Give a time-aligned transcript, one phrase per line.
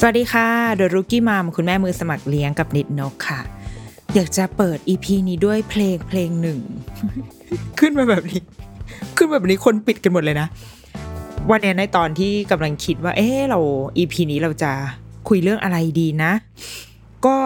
[0.00, 3.40] สวัสดีค่ะเดอะรุกี้มัมคุณแม่มือสมัครเลี้ยงกับนิดนกค่ะ
[4.14, 6.58] อยากจะเปิดอีพีนี้ด้วยเพลงเพลงหนึ่ง
[7.80, 8.40] ขึ้นมาแบบนี้
[9.16, 10.48] ขึ้นมาแบบนี้คนปิดกันหมดเลยนะ
[11.50, 13.60] วันนี้ในตอนที่กำลังคิดว่า เอ๊เรา
[13.96, 14.72] อีพีนี้เราจะ
[15.28, 16.32] คุยเรื่องอะไรดีนะ
[17.26, 17.36] ก็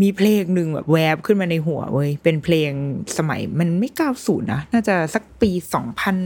[0.00, 2.70] มีเพลงหนึ่งแบบแวบขึ้นมาในหัวเว้ย เป็นเพลง
[3.16, 6.16] สมัยมันไม่เก้าศูนย์นะ น่าจะสักปีสองพัน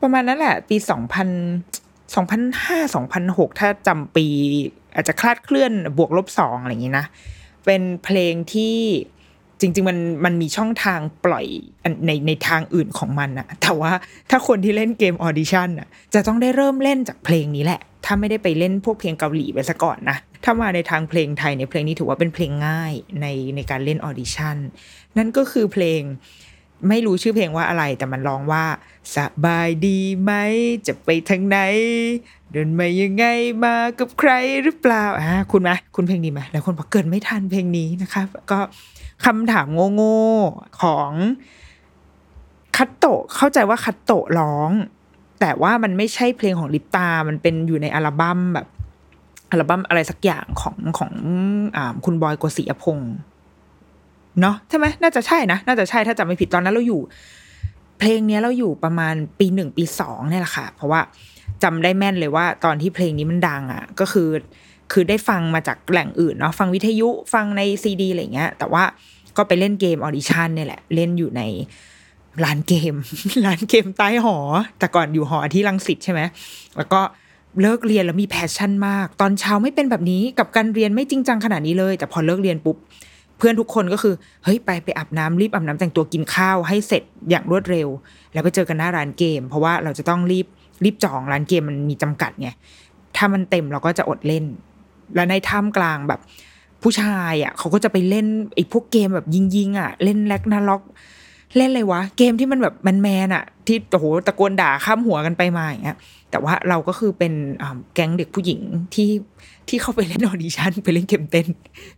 [0.00, 1.28] ประมาณนั้นแหละ ปีสองพัน
[2.14, 4.26] สองพันห้าสองพันหกถ้าจำปี
[4.94, 7.06] อาจจะคลาดเคลื่อนบวกลบสองอะไรอย่างนี้นะ
[7.64, 8.76] เป็นเพลงที่
[9.60, 11.46] จริง ๆ มันมันมีช่องทางปล่อย
[12.06, 13.92] ในในทางอื่นของมันอะแต่ว่า
[14.30, 23.26] ถ้าคนที่เล่นเกม Audition อะจะต้องได้เริ่มเล่นจากเพลงนี้แหละ ถ้าไม่ได้ไปเล่นพวกเพลงเกาหลีไปซะก่อนนะ ถ้ามาในทางเพลงไทยในเพลงนี้ถือว่าเป็นเพลงง่ายใน
[23.56, 24.56] ในการเล่น Audition
[25.18, 26.00] นั่นก็คือเพลง
[26.88, 28.64] ไม่รู้ชื่อเพลงว่าอะไร แต่มันร้องว่า
[29.14, 30.32] สบายดีไหม
[30.86, 31.58] จะไปทางไหน
[32.52, 33.24] เดินมายังไง
[33.64, 34.30] มากับใคร
[34.62, 38.58] หรือเปล่าอ่าคุณไหมคุณเพลงนี้ไหมแล้วคนบอกเกิดไม่ทันเพลงนี้นะคะ ก็
[39.24, 41.10] คำถามโง่ๆของ
[42.76, 44.70] คัตโตะเข้าใจว่าคัตโตะร้อง
[45.40, 48.66] แต่ว่ามันไม่ใช่เพลงของลิปตา มันเป็นอยู่ในอัลบั้มแบบ
[49.50, 51.12] อัลบั้มอะไรสักอย่างของของ
[51.76, 53.12] อคุณบอยกฤษยพงศ์
[54.40, 57.00] เนาะใช่ไหมน่าจะใช่นะ น่าจะใช่ถ้าจำไม่ผิดตอนนั้นเราอยู่
[57.98, 61.00] เพลงนี้เราอยู่ประมาณปีหนึ่งปีสองเนี่ยแหละค่ะ เพราะว่า
[61.62, 64.28] จำได้แม่นเลยว่า ตอนที่เพลงนี้มันดังอะ ก็คือ
[64.92, 68.82] คือได้ฟังมาจากแหล่งอื่นเนาะฟังวิทยุฟังในซีดีอะไรเงี้ย แต่ว่า
[69.36, 71.42] ก็ไปเล่นเกมออดิชั่นเนี่ยแหละ เล่นอยู่ใน
[72.44, 72.94] ร้านเกม
[73.46, 74.36] ร้านเกมใต้หอ
[74.78, 76.20] แต่ก่อนอยู่หอที่รังสิตใช่ไหม
[76.76, 77.00] แล้วก็
[77.62, 82.76] เลิกเรียนแล้วมี passion มาก ตอนเช้าไม่เป็นแบบนี้กับการเรียนไม่จริงจังขนาดนี้เลย แต่พอเลิกเรียนปุ๊บ
[83.40, 84.14] เพื่อนทุกคนก็คือ
[84.44, 87.88] เฮ้ยไปไปอาบน้ำรีบอาบน้ำแต่งตัวกินข้าวให้เสร็จอย่างรวดเร็ว
[88.32, 90.46] แล้วไปเจอกันหน้าร้านเกม เพราะว่าเราจะต้องรีบ
[90.84, 92.48] รีบจองร้านเกมมันมีจำกัดไง
[93.16, 94.44] ถ้ามันเต็มเราก็จะอดเล่น
[95.14, 96.20] แล้วในท่ามกลางแบบ
[96.82, 100.82] ผู้ชายอะเขาก็จะไปเล่นไอ้พวกเกมแบบยิงๆอะ เล่น Ragnarok
[101.56, 105.96] เล่นอะไรวะ เกมที่มันแบบแมนๆอะ ที่โอ้โหตะโกนด่าข้ามหัวกันไปมาอย่างเงี้ย
[106.30, 107.32] แต่ว่าเราก็คือเป็น
[107.94, 108.60] แก๊งเด็กผู้หญิง
[108.94, 109.10] ที่
[109.68, 111.46] ที่เข้าไปเล่น Audition ไปเล่นเกมเต้น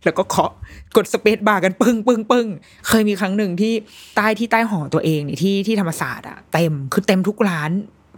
[0.03, 0.51] แล้วก็เคาะ
[0.95, 2.47] กด spacebar กันปึ้งปึ้งปึ้ง
[2.87, 3.73] เคยมีครั้งหนึ่งที่
[4.15, 7.71] ใต้ที่ใต้หอตัวเองเนี่ยที่ที่ธรรมศาสตร์อะเต็มคือเต็มทุกร้าน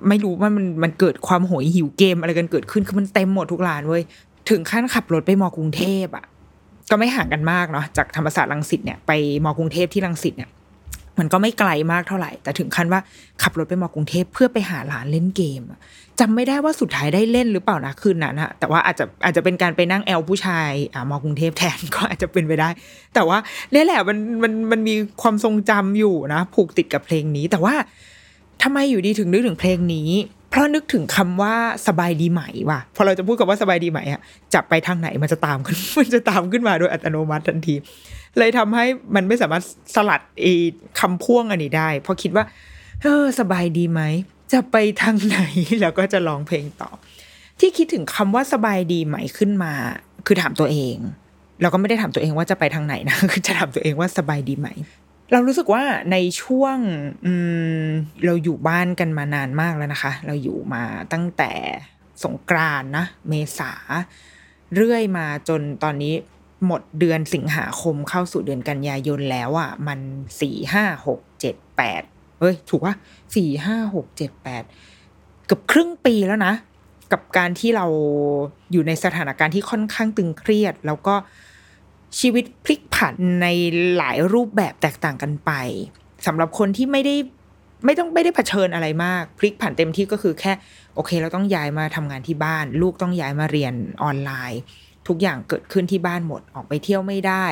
[0.09, 4.03] ไม่รู้ว่ามันมันเกิดความโหยหิวเกมอะไรกันเกิดขึ้นคือมันเต็มหมดทุกร้านเว้ย
[4.49, 6.25] ถึงขั้นขับรถไปมอกรุงเทพอะ
[6.91, 9.11] ก็ไม่ห่างกันมากเนาะจากธรรมศาสตร์รังสิตเนี่ยไป
[9.45, 10.49] มอกรุงเทพที่รังสิตเนี่ย
[11.19, 12.99] มันก็ไม่ไกลมากเท่าไหร่ แต่ถึงขั้นว่า
[13.41, 15.61] ขับรถไปมอกรุงเทพเพื่อไปหาร้านเล่นเกม
[16.19, 22.69] จำไม่ได้ว่าสุดท้ายได้เล่นหรือเปล่านะคืนนั้นอะแต่ว่าอาจจะอาจจะเป็นการไปนั่งแอลผู้ชายอ่ามอกรุงเทพแทนก็อาจจะเป็นไปได้
[23.15, 23.37] แต่ว่า
[23.71, 27.75] เนี่ยแหละมันมันมันมีความทรงจำอยู่นะ ผูกติดกับเพลงนี้ แต่ว่า
[28.63, 30.09] ทำไมอยู่ดีถึงนึกถึงเพลงนี้
[30.49, 31.55] เพราะนึกถึงคำว่า
[31.87, 34.21] สบายดีไหมว่ะพอเราจะพูดคำว่าสบายดีไหมอะ
[34.53, 37.75] จับไปทางไหนมันจะตามขึ้นมันจะตามขึ้นมาโดยอัตโนมัติทันที
[38.37, 38.85] เลยทำให้
[39.15, 39.63] มันไม่สามารถ
[39.95, 40.53] สลัดไอ้
[40.99, 42.43] คำพ่วงอันนี้ได้ เพราะคิดว่า
[43.01, 44.01] เออสบายดีไหม
[44.51, 45.39] จะไปทางไหน
[45.81, 46.89] แล้วก็จะร้องเพลงต่อ
[47.59, 49.73] ที่คิดถึงคำว่าสบายดีไหมขึ้นมา
[50.25, 50.97] คือถามตัวเอง
[51.61, 54.69] เราก็ไม่ได้ถามตัวเองว่าจะไปทางไหนนะคือจะถามตัวเองว่าสบายดีไหม
[55.31, 56.77] เรารู้สึกว่าในช่วง
[57.25, 57.33] อื
[57.85, 57.87] ม
[58.25, 60.83] เราอยู่บ้านกันมานานมากแล้วนะคะ เราอยู่มา
[61.13, 61.51] ตั้งแต่
[62.23, 63.71] สงกรานนะ เมษา
[64.75, 66.13] เรื่อยมาจนตอนนี้
[66.65, 69.99] หมดเดือนสิงหาคมเข้าสู่เดือนกันยายนแล้วอะ มัน
[70.41, 72.03] สี่ห้าหกเจ็ดแปด
[72.45, 72.93] ฮ้ย ถูกว่า
[73.35, 74.63] สี่ห้าหกเจ็ดแปด
[75.45, 76.53] เกือบครึ่งปีแล้วนะ
[77.11, 77.85] กับการที่เรา
[78.71, 81.15] อยู่ในสถานการณ์ที่ค่อนข้างตึงเครียด แล้วก็
[82.19, 83.47] ชีวิตพลิกผันใน
[83.97, 85.51] หลายรูปแบบแตกต่างกันไป
[86.27, 87.15] สำหรับคนที่ไม่ได้
[87.85, 90.53] ไม่ต้องไม่ได้เผชิญอะไรมาก พลิกผันเต็มที่ก็คือแค่
[90.95, 94.61] โอเค เราต้องย้ายมาทำงานที่บ้าน ลูกต้องย้ายมาเรียนออนไลน์
[95.07, 97.45] ทุกอย่างเกิดขึ้นที่บ้านหมดออกไปเที่ยวไม่ได้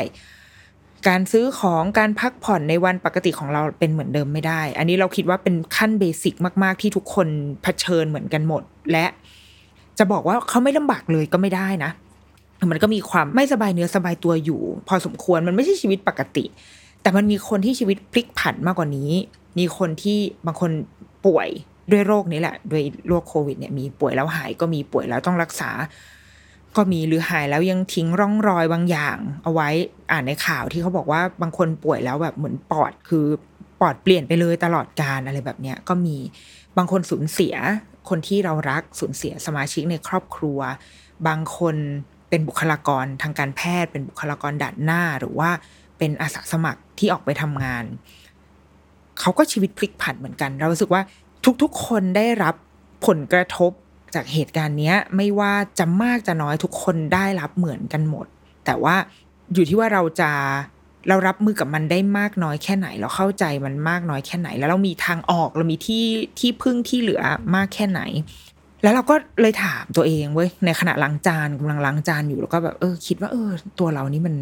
[1.08, 6.34] การซื้อของการพักผ่อนในวันปกติของเราเป็นเหมือนเดิมไม่ได้ อันนี้เราคิดว่าเป็นขั้นเบสิก
[6.64, 7.28] มากๆ ที่ทุกคน
[7.64, 9.06] เผชิญเหมือนกันหมด และ
[9.98, 11.92] จะบอกว่าเขาไม่ลำบากเลยก็ไม่ได้นะ
[12.72, 16.46] มันก็มีความไม่สบายเนื้อสบายตัวอยู่ พอสมควรมันไม่ใช่ชีวิตปกติ
[17.02, 19.12] แต่มันมีคนที่ชีวิตพลิกผันมากกว่านี้
[19.60, 20.72] มีคนที่บางคน
[21.26, 21.50] ป่วย
[21.92, 25.70] ด้วยโรคนี้แหละ ด้วยโรคโควิดเนี่ยมีป่วยแล้วหายก็มีป่วยแล้วต้องรักษา
[26.76, 29.70] ก็มีหรือหายแล้วยังทิ้งร่องรอยบางอย่าง เอาไว้
[30.12, 33.26] อ่านในข่าวที่เขาบอกว่าบางคนป่วยแล้วแบบเหมือนปอดคือ
[33.80, 36.18] ปอดเปลี่ยนไปเลยตลอดการอะไรแบบเนี้ยก็มี
[36.78, 37.56] บางคนสูญเสีย
[38.10, 40.60] คนที่เรารักสูญเสียสมาชิกในครอบครัว
[41.28, 41.76] บางคน
[42.30, 45.50] เป็นบุคลากรทางการแพทย์ เป็นบุคลากรด่านหน้าหรือว่า
[45.98, 47.84] เป็นอาสาสมัครที่ออกไปทำงาน
[49.20, 51.02] เขาก็ชีวิตพลิกผันเหมือนกัน เรารู้สึกว่า
[51.62, 52.56] ทุกๆ คนได้รับ
[53.06, 53.72] ผลกระทบ
[54.16, 58.26] จากเหตุการณ์เนี้ยไม่ว่าจะมากจะน้อยทุกคนได้รับเหมือนกันหมด
[58.66, 58.96] แต่ว่า
[59.54, 60.32] อยู่ที่ว่าเราจะ
[61.08, 66.06] เรารับมือกับมันได้มากน้อยแค่ไหน เราเข้าใจมันมากน้อยแค่ไหน แล้วเรามีทางออกเรามีที่
[66.40, 67.22] ที่พึ่งที่เหลือ
[67.56, 68.02] มากแค่ไหน
[68.84, 73.50] แล้วเราก็เลยถามตัวเองเว้ยในขณะล้างจานกำลังล้างจานอยู่แล้วก็แบบเออ คิดว่าเออ
[73.80, 74.36] ตัวเรานี่มัน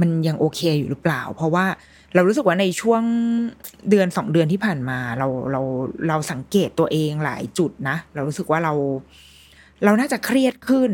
[0.00, 1.66] มันยังโอเคอยู่หรือเปล่า เพราะว่า
[2.14, 3.02] เรารู้สึกว่าในช่วง
[3.90, 5.60] เดือนสองเดือนที่ผ่านมา เราเรา
[6.08, 8.72] เราสังเกตตัวเองหลายจุดนะ เรารู้สึกว่าเรา
[9.84, 10.90] เราน่าจะเครียดขึ้น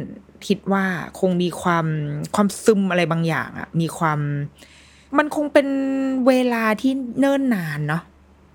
[0.46, 0.84] คิดว่า
[1.20, 1.86] คงมีความ
[2.34, 4.18] ความซึมอะไรบางอย่างอะมีความ
[5.18, 5.68] มันคงเป็น
[6.28, 8.02] เวลาที่เนิ่นนานเนาะ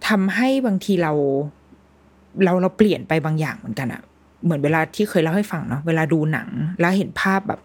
[0.07, 1.13] ทำให้บางทีเรา
[2.43, 4.01] เราเราเปลี่ยนไปบางอย่างเหมือนกันอะ
[4.43, 6.49] เหมือนเวลาที่เคยเล่าให้ฟังเนาะเวลาดูหนัง
[6.79, 7.59] แล้วเห็นภาพแบบ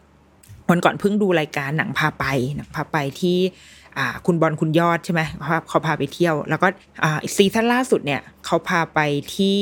[0.71, 2.25] วันก่อนเพิ่งดูรายการหนังพาไป
[2.57, 3.39] หนังพาไปที่
[4.27, 6.69] คุณบอลคุณยอดใช่ไหมเขาเขาพาไปเที่ยว แล้วก็
[7.37, 9.01] season ล่าสุดเนี่ยเขาพาไป
[9.37, 9.61] ที่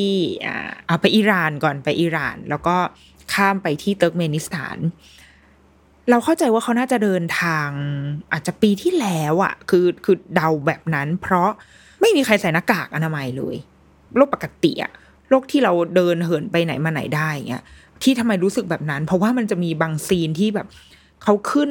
[0.86, 2.76] เอาไปอิหร่านก่อนไปอิหร่าน แล้วก็
[3.34, 4.78] ข้ามไปที่เติร์กเมนิสถาน
[6.10, 7.68] เราเข้าใจว่าเขาน่าจะเดินทาง
[8.32, 11.50] อาจจะปีที่แล้วอะ่ะคือคือเดาแบบนั้น เพราะ
[12.00, 13.56] ไม่มีใครใส่หน้ากากอนามัยเลย
[14.16, 14.92] โรคปกติอะ
[15.30, 17.64] โรคที่เราเดินเหินไปไหนมาไหนได้เงี้ย
[18.02, 20.66] ที่ทำไมรู้สึกแบบนั้น เพราะว่ามันจะมีบางซีนที่แบบ
[21.22, 21.70] เขาขึ้น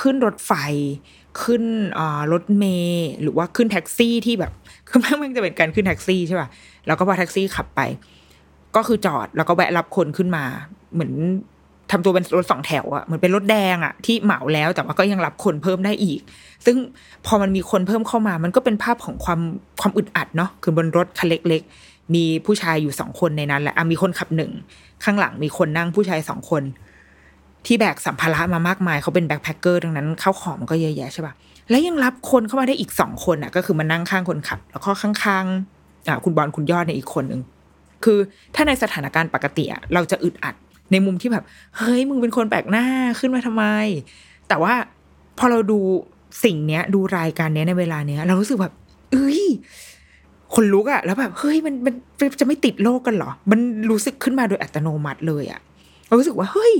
[0.00, 0.52] ขึ้นรถไฟ
[1.42, 1.64] ขึ้น
[2.32, 4.52] รถเมล์หรือว่าขึ้นแท็กซี่ที่แบบ
[4.88, 6.48] คือม่งมันจะเป็นการขึ้นแท็กซี่ใช่ป่ะ
[6.86, 7.80] แล้วก็พอแท็กซี่ขับไป
[8.76, 10.44] ก็คือจอดแล้วก็แวะรับคนขึ้นมา
[10.94, 11.12] เหมือน
[11.90, 16.20] ทำตัวเป็นรถสองแถวอะเหมือนเป็นรถแดงอะที่เหมาแล้วแต่ว่าก็ยังรับคนเพิ่มได้อีก
[16.66, 16.76] ซึ่ง
[17.26, 19.40] พอมันมีคนเพิ่มเข้ามา มันก็เป็นภาพของความ
[19.80, 24.52] ความอึดอัดเนาะคือบนรถคันเล็ก ๆ มีผู้ชายอยู่สองคนในนั้นแหละอะมีคนขับหนึ่ง
[25.04, 26.62] ข้างหลังมีคนนั่งผู้ชายสองคน
[27.66, 31.34] ที่แบกสัมภาระมามากมายเขาเป็นแบ็คแพคเกอร์ดังนั้นข้าวของมันก็เยอะแยะใช่ป่ะ
[31.70, 37.40] แล้วยังรับคนเข้ามาได้อีกสองคนอะ ก็คือมานั่งข้างคนขับ แล้วก็ข้างๆอ่าคุณบอลคุณยอดในยอีกคนหนึ่ง
[38.04, 38.18] คือ
[38.54, 40.54] ถ้าในสถานการณ์ปกติอะเราจะอึดอัด
[40.92, 41.44] ในมุมที่แบบ
[41.78, 42.86] เฮ้ยมึงเป็นคนแปลกหน้า
[43.18, 43.64] ขึ้นมาทำไม
[44.48, 44.74] แต่ว่า
[45.38, 45.78] พอเราดู
[46.44, 48.74] สิ่งเนี้ย ดูรายการเนี้ยในเวลาเนี้ย เรารู้สึกแบบ
[49.12, 49.42] เอ้ย
[50.54, 51.94] คนลุกอะแล้วแบบเฮ้ยมันมัน
[52.40, 55.60] จะไม่ติดโรคกันเหรอ มันรู้สึกขึ้นมาโดยอัตโนมัติเลยอะ
[56.06, 56.74] เรารู้สึกว่าเฮ้ย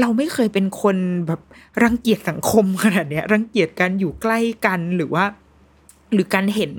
[0.00, 1.40] เราไม่เคยเป็นคนแบบ
[1.82, 5.24] รังเกียจสังคมขนาดเนี้ย รังเกียจการอยู่ใกล้กันหรือว่า
[6.12, 6.70] หรือการเห็น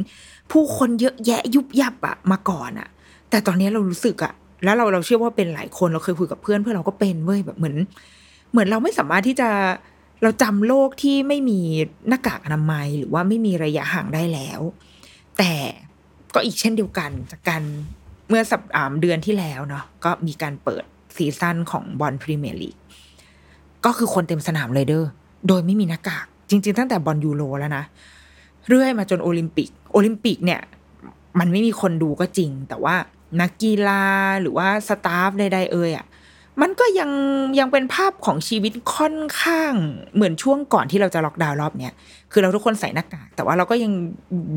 [0.52, 2.90] ผู้คนเยอะแยะยุบยับอะมาก่อนอะ
[3.30, 7.76] แต่ตอนนี้เรารู้สึกอะแล้วเราเราเชื่อว่าเป็นหลายคนเราเคยคุยกับเพื่อนเพื่อนเราก็เป็นเว้ยแบบเหมือน
[8.52, 9.50] เหมือนเราไม่สามารถที่จะ
[10.24, 11.60] เราจำโลกที่ไม่มี
[12.08, 14.62] หน้ากากอนามัย หรือว่าไม่มีระยะห่างได้แล้ว
[15.38, 15.54] แต่
[16.34, 17.64] ก็อีกเช่นเดียวกันจากการ
[18.30, 20.84] เมื่อสัปดาห์เดือนที่แล้วเนาะก็มีการเปิด
[21.16, 22.76] season ของบอลพรีเมียร์ลีก
[23.86, 25.06] ก็คือคนเต็มสนามเลยเด้อ
[25.48, 27.84] โดยไม่มีหน้ากาก จริง ๆ ตั้งแต่บอลยูโรแล้วนะ
[28.68, 30.62] เรื่อยมาจนโอลิมปิก โอลิมปิกเนี่ย
[31.40, 32.96] มันไม่มีคนดูก็จริง แต่ว่า
[33.42, 34.04] นักกีฬา
[34.42, 36.06] หรือว่าสตาฟใดๆเอ่ยอะ
[36.62, 37.12] มันก็ยัง
[37.60, 39.74] ยังเป็นภาพของชีวิตค่อนข้าง
[40.16, 41.94] เหมือนช่วงก่อนที่เราจะล็อกดาวน์รอบเนี้ย
[42.32, 43.92] คือเราทุกคนใส่หน้ากาก แต่ว่าเราก็ยัง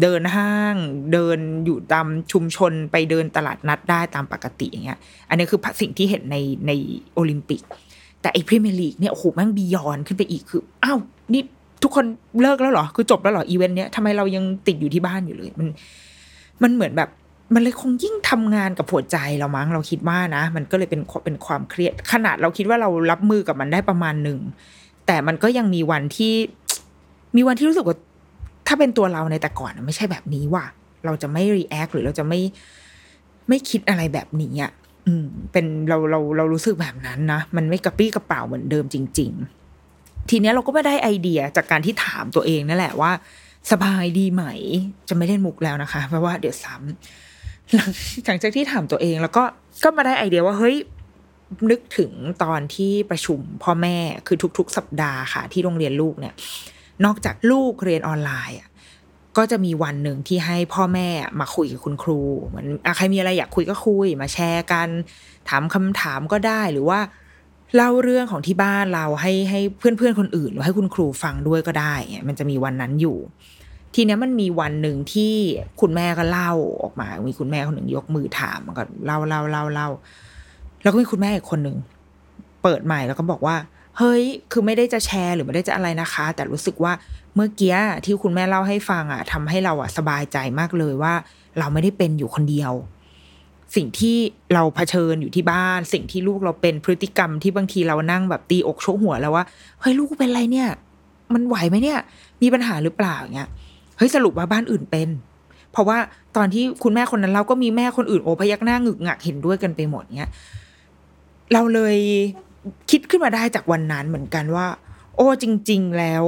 [0.02, 0.74] เดินห้าง
[1.12, 6.72] เดินอยู่ตามชุมชนไปเดินตลาดนัดได้ตามปกติอย่างเงี้ย อันนี้คือสิ่งที่เห็นในใน
[7.14, 7.60] โอลิมปิก
[8.24, 10.98] แต่ไอ้พรีเมียร์ลีกเนี่ยโอ้โหแม่งบียอนขึ้นไปอีกคืออ้าว
[11.32, 11.42] นี่
[11.82, 12.04] ทุกคน
[12.42, 15.68] เลิกแล้วเหรอ คือจบแล้วเหรออีเวนต์เนี้ยทำไมเรายังติดอยู่ที่บ้านอยู่เลย มัน
[16.62, 17.08] มันเหมือนแบบ
[17.54, 24.38] มันเลยคงยิ่งทำงานกับหัวใจเรามั้งเราคิดว่านะ มันก็เลยเป็นเป็นความเครียด ขนาดเราคิดว่าเรารับมือกับมันได้ประมาณหนึ่ง
[25.06, 26.34] แต่มันก็ยังมีวันที่
[27.36, 27.96] มีวันที่รู้สึกว่า
[28.66, 30.64] ถ้าเป็นตัวเราในแต่ก่อนไม่ใช่แบบนี้ว่ะ
[31.04, 32.40] เราจะไม่ react หรือเราจะไม่
[33.48, 34.72] ไม่คิดอะไรแบบนี้อะ
[35.06, 39.30] อืมเป็นเราเราเรารู้สึกแบบนั้นนะ มันไม่กระปรี้กระเปร่าเหมือนเดิมจริง
[39.80, 43.10] ๆ ทีเนี้ยเราก็ไม่ได้ไอเดียจากการที่ถามตัวเองนั่นแหละว่า
[43.70, 44.44] สบายดีไหม
[45.08, 47.90] จะไม่เล่นมุกแล้วนะคะ เพราะว่าเดี๋ยวซ้ำหลัง
[48.26, 49.44] หลังจากที่ถามตัวเองแล้วก็
[49.84, 50.76] ก็มาได้ไอเดียว่าเฮ้ย
[51.70, 53.96] นึกถึงตอนที่ประชุมพ่อแม่
[54.26, 56.34] คือทุก ๆ สัปดาห์ค่ะ ที่โรงเรียนลูกเนี่ย
[57.04, 58.68] นอกจากลูกเรียนออนไลน์อะ
[59.36, 61.08] ก็จะมีวันหนึ่งที่ให้พ่อแม่
[61.40, 64.88] มาคุยกับคุณครูเหมือนใครมีอะไรอยากคุยก็คุยมาแชร์กัน
[65.48, 67.00] ถามคำถามก็ได้หรือว่า
[67.76, 71.94] เล่าเรื่องของที่บ้านเราให้ให้เพื่อนๆคนอื่น หรือให้คุณครูฟังด้วยก็ได้
[72.28, 73.16] มันจะมีวันนั้นอยู่
[73.94, 75.34] ทีนี้มันมีวันหนึ่งที่
[75.80, 79.88] คุณแม่ก็เล่าออกมา มีคุณแม่คนหนึ่งยกมือถามมันก็เล่าเล่าเล่าเล่า
[80.82, 81.76] แล้วก็มีคุณแม่อีกคนหนึ่ง
[82.62, 83.56] เปิดใหม่แล้วก็บอกว่า
[83.98, 84.22] เฮ้ย
[84.52, 86.92] คือไม่ได้จะแชร์หรือไม่ได้จะอะไรนะคะ แต่รู้สึกว่า
[87.34, 91.14] เมื่อกี้ที่คุณแม่เล่าให้ฟังอะทำให้เราอะสบายใจมากเลยว่า
[91.58, 92.72] เราไม่ได้เป็นอยู่คนเดียว
[93.76, 94.16] สิ่งที่
[94.54, 99.44] เราเผชิญอยู่ที่บ้าน สิ่งที่ลูกเราเป็นพฤติกรรมที่บางทีเรานั่งแบบตีอกโชกหัวแล้วว่า
[99.80, 100.68] เฮ้ยลูกเป็นไรเนี่ย
[101.34, 101.98] มันไหวไหมเนี่ย
[102.42, 103.48] มีปัญหาหรือเปล่าอย่างเงี้ย
[103.96, 105.08] เฮ้ยสรุปว่าบ้านอื่นเป็น
[105.72, 105.98] เพราะว่า
[106.36, 110.30] ตอนที่คุณแม่คนนั้นเราก็มีแม่คนอื่นโอพยักหน้าหงึกงักเห็นด้วยกันไปหมดเงี้ย
[111.52, 111.96] เราเลย
[112.90, 114.66] คิดขึ้นมาได้จากวันนั้นเหมือนกันว่า
[115.16, 116.24] โอ้จริง ๆ แล้ว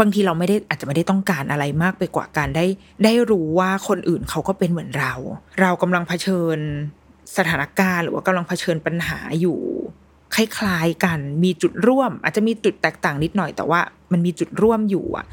[0.00, 2.64] บางทีเราไม่ได้อาจจะไม่ได้ต้องการอะไรมากไปกว่าการได้
[3.04, 5.14] ได้รู้ว่าคนอื่นเขาก็เป็นเหมือนเรา
[5.60, 6.58] เรากำลังเผชิญ
[7.36, 9.58] สถานการณ์ หรือว่ากำลังเผชิญปัญหาอยู่
[10.34, 13.80] คล้ายๆกันมีจุดร่วม อาจจะมีจุดแตกต่างนิดหน่อยแต่ว่า
[14.12, 15.24] มันมีจุดร่วมอยู่อะ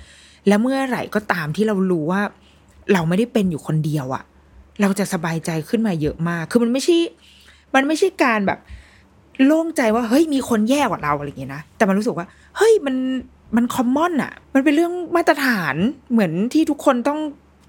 [0.47, 2.21] แล้วเมื่อไหร่ก็ตามที่เรารู้ว่า
[2.93, 4.23] เราไม่ได้เป็นอยู่คนเดียวอะ
[4.81, 6.97] เราจะสบายใจขึ้นมาเยอะมาก คือมันไม่ใช่
[7.75, 8.59] มันไม่ใช่การแบบ
[9.45, 12.25] โล่งใจว่าเฮ้ยมีคนแย่กว่าเราอะไรอย่างเงี้ยนะ แต่มันรู้สึกว่า
[12.57, 12.95] เฮ้ยมัน
[13.55, 15.75] มันคอมมอนอะมันเป็นเรื่องมาตรฐาน
[16.11, 17.19] เหมือนที่ทุกคนต้อง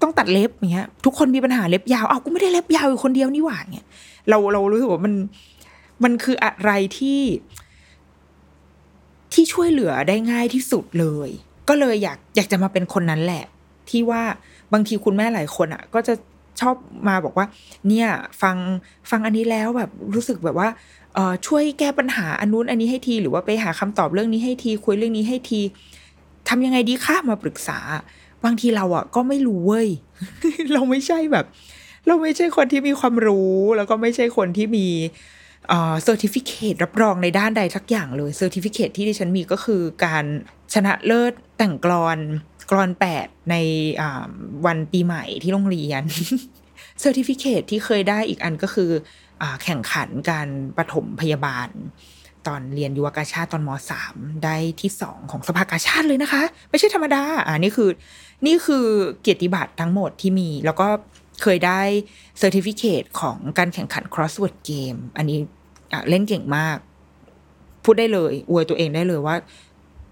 [0.01, 3.87] ต้องตัดเล็บอย่างเงี้ย ทุกคนมีปัญหาเล็บยาวเอากูไม่ได้เล็บยาวอยู่คนเดียวนี่หว่าเงี้ย
[4.29, 5.13] เราเรารู้สึกว่ามัน
[6.03, 7.21] มันคืออะไรที่
[9.33, 11.29] ที่ช่วยเหลือได้ง่ายที่สุดเลย
[11.69, 13.43] ก็เลยอยากอยากจะมาเป็นคนนั้นแหละ
[13.89, 14.21] ที่ว่า
[14.73, 16.13] บางทีคุณแม่หลายคนอะ ก็จะ
[16.61, 16.75] ชอบ
[17.07, 17.45] มาบอกว่า
[17.87, 18.07] เนี่ย
[18.41, 18.57] ฟัง
[19.09, 20.69] ฟังอันนี้แล้วแบบรู้สึกแบบว่า
[21.47, 25.61] ช่วยแก้ปัญหาอันนู้นอันนี้ให้ที หรือว่าไปหาคำตอบเรื่องนี้ให้ที คุยเรื่องนี้ให้ที
[26.49, 27.79] ทำยังไงดีคะมาปรึกษา
[28.43, 29.87] บางทีเราอะ ก็ไม่รู้เว้ย
[30.73, 31.45] เราไม่ใช่แบบ
[32.07, 34.87] เราไม่ใช่คนที่มีความรู้ แล้วก็ไม่ใช่คนที่มี
[35.69, 40.25] เอ่อ certificate รับรองในด้านใดสักอย่างเลย certificate ที่ดิฉันมีก็คือการ
[40.73, 42.17] ชนะเลิศแต่งกลอน
[42.71, 43.55] กลอนแปดใน
[44.01, 44.27] อ่า
[44.65, 46.03] วันปีใหม่ที่โรงเรียน
[46.99, 48.91] certificate ที่เคยได้อีกอันก็คือ
[49.41, 51.69] อแข่งขันการปฐมพยาบาล
[52.47, 57.89] ตอนเรียนยุวกาชาดตอนมสามได้ที่สองของสภากาชาดเลยนะคะ ไม่ใช่ธรรมดาอ่านี่คือ
[58.45, 58.85] นี่คือ
[59.21, 60.87] เกียรติบัตรทั้งหมดที่มี แล้วก็
[61.41, 61.81] เคยได้
[62.37, 65.39] certificate ของการแข่งขัน crossword game อันนี้
[66.09, 66.77] เล่นเก่งมาก
[67.83, 69.35] พูดได้เลย อวยตัวเองได้เลยว่า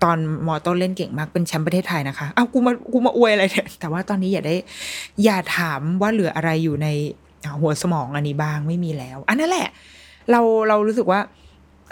[0.03, 4.55] ตอนมอต้นเล่นเก่งมากเป็นแชมป์ประเทศไทยนะคะอ้าวกูมากูมาอวยอะไรเนี่ยแต่ว่าตอนนี้อย่าได้
[5.23, 6.87] อย่าถามว่าเหลืออะไรอยู่ใน
[7.61, 9.69] หัวสมองอันนี้บ้างไม่มีแล้ว อันนั้นแหละ
[10.31, 11.19] เราเรารู้สึกว่า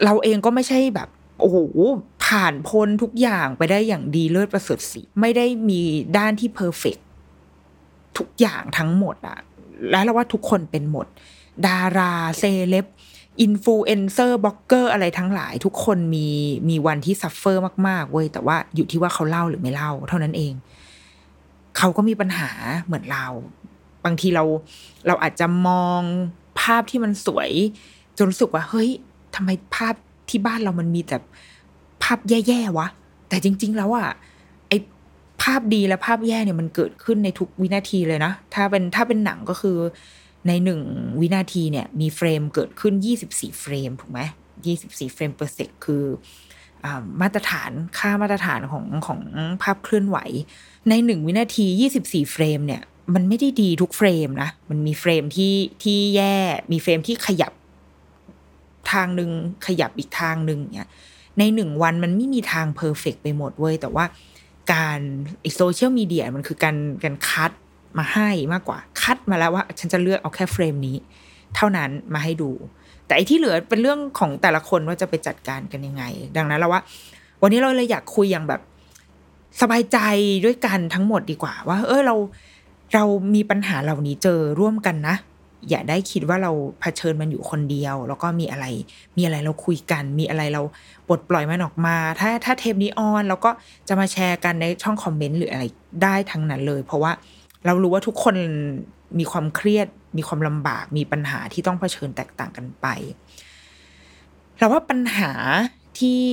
[0.06, 1.58] เราเองก็ไม่ใช่แบบโอ้โห
[2.26, 5.82] ผ่านพ้นทุกอย่างไปได้อย่างดีเลิศประเสริฐศรีไม่ได้มี
[6.18, 6.98] ด้านที่ perfect
[8.18, 9.38] ทุกอย่างทั้งหมดอะ
[9.92, 11.08] และเราว่าทุกคนเป็นหมด
[11.68, 12.86] ดารา celeb
[13.42, 16.28] influencer blogger อะไรทั้งหลาย ทุกคนมี
[16.70, 20.54] มีวันที่ suffer มากๆเว้ยแต่ว่าอยู่ที่ว่าเขาเล่าหรือไม่เล่า เท่านั้นเอง
[21.78, 22.50] เขาก็มีปัญหา
[22.86, 23.26] เหมือนเรา
[24.06, 24.44] บางทีเรา
[25.08, 26.02] เราอาจจะมอง
[26.60, 27.52] ภาพที่มันสวย
[28.18, 28.90] จนรู้สึกว่า เฮ้ย
[29.36, 29.96] ทำไมภาพ
[30.30, 31.18] ที่บ้านเรามันมีแต่
[32.04, 32.88] ภาพแย่ๆวะ
[33.30, 34.08] แต่จริง ๆ แล้วอะ
[34.68, 34.74] ไอ
[35.44, 39.78] ภาพดีและภาพแย่เนี่ยมันเกิดขึ้นในทุกวินาทีเลยนะ ถ้าเป็นถ้าเป็นหนังก็คือ
[40.48, 40.82] ในหนึ่ง
[41.20, 42.94] วินาทีเนี่ยมีเฟรมเกิดขึ้น
[43.28, 44.20] 24 เฟรมถูกไหม
[44.70, 46.04] 24 เฟรม per sec คือ
[46.86, 46.88] อ
[47.22, 49.22] มาตรฐานค่ามาตรฐานของของ
[49.62, 50.18] ภาพเคลื่อนไหว
[50.90, 51.66] ในหนึ่งวินาที
[52.00, 52.82] 24 frame เนี่ย
[53.14, 56.36] มันไม่ได้ดีทุก frame นะ มันมี frame ที่ที่แย่
[56.72, 57.54] มี frame ที่ขยับ
[58.92, 59.32] ทางหนึ่ง
[59.68, 60.90] ขยับอีกทางหนึ่งเนี่ย
[61.40, 64.06] ในหนึ่งวันมันไม่มีทาง perfect ไปหมดเว้ย แต่ว่า
[64.74, 65.00] การ
[65.58, 67.52] social media มันคือการการคัด
[67.98, 70.96] มาให้มากกว่า คัดมาแล้วว่า ฉันจะเลือกเอาแค่ frame นี้
[71.56, 72.52] เท่านั้นมาให้ดู
[73.06, 76.04] แต่อ้ที่เหลือเป็นเรื่องของแต่ละคนว่าจะไปจัดการกันยังไง
[76.38, 76.82] ดังนั้นเราว่า
[77.42, 78.62] วันนี้เราเลยอยากคุยอย่างแบบ
[79.62, 79.98] สบายใจ
[80.46, 82.16] ด้วยกันทั้งหมดดีกว่า ว่า เออเรา
[82.94, 83.04] เรา
[83.36, 85.16] มีปัญหาเหล่านี้เจอร่วมกันนะ
[85.70, 88.66] อย่าได้คิดว่าเราเผชิญมันอยู่คนเดียว แล้วก็มีอะไร
[89.18, 90.62] มีอะไรเราคุยกัน มีอะไรเรา
[91.08, 93.52] ปลดปล่อยมันออกมา ถ้าถ้าเทปนี้ออนเราก็
[93.88, 95.64] จะมาแชร์กันในช่องคอมเมนต์หรืออะไร
[96.04, 97.12] ได้ทั้งนั้นเลย เพราะว่า
[97.66, 98.36] เรารู้ว่าทุกคน
[99.20, 102.88] มีความเครียด มีความลำบาก มีปัญหาที่ต้องเผชิญแตกต่างกันไป
[104.58, 105.32] เราว่าปัญหา
[106.00, 106.24] ที่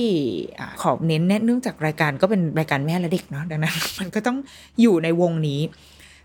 [0.59, 4.37] อาขอเน้นเนื่องจากรายการก็เป็นรายการแม่และเด็กเนาะดังนั้น มันก็ต้อง
[4.81, 5.61] อยู่ในวงนี้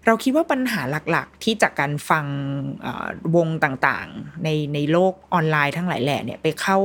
[0.07, 2.27] เราคิดว่าปัญหาหลักๆ ที่จากการฟัง
[3.37, 6.79] วงต่างๆ ในในโลกออนไลน์ทั้งหลายแหล่เนี่ยไปเข้า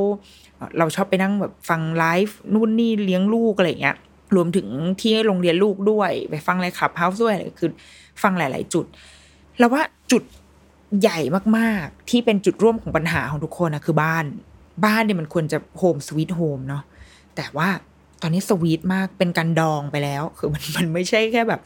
[0.78, 3.98] เราชอบไปนั่งแบบฟังไลฟ์นู่นนี่เลี้ยงลูกอะไรเงี้ย
[4.36, 4.68] รวมถึง
[5.02, 7.70] ที่โรงเรียนลูกด้วย ไปฟังอะไร Clubhouse ด้วยคือ
[8.24, 8.86] ฟังหลาย ๆ จุด
[9.60, 10.24] แล้วว่าจุด
[11.02, 11.20] ใหญ่
[11.58, 14.26] มาก ๆ ที่เป็นจุดร่วมของปัญหาของทุกคนนะคือบ้าน
[14.86, 16.84] บ้านเนี่ยมันควรจะ home sweet home เนาะ
[17.36, 17.70] แต่ว่า
[18.22, 21.62] ตอนนี้ sweet มากเป็นการดองไปแล้ว คือมันมันไม่ใช่แค่แบบ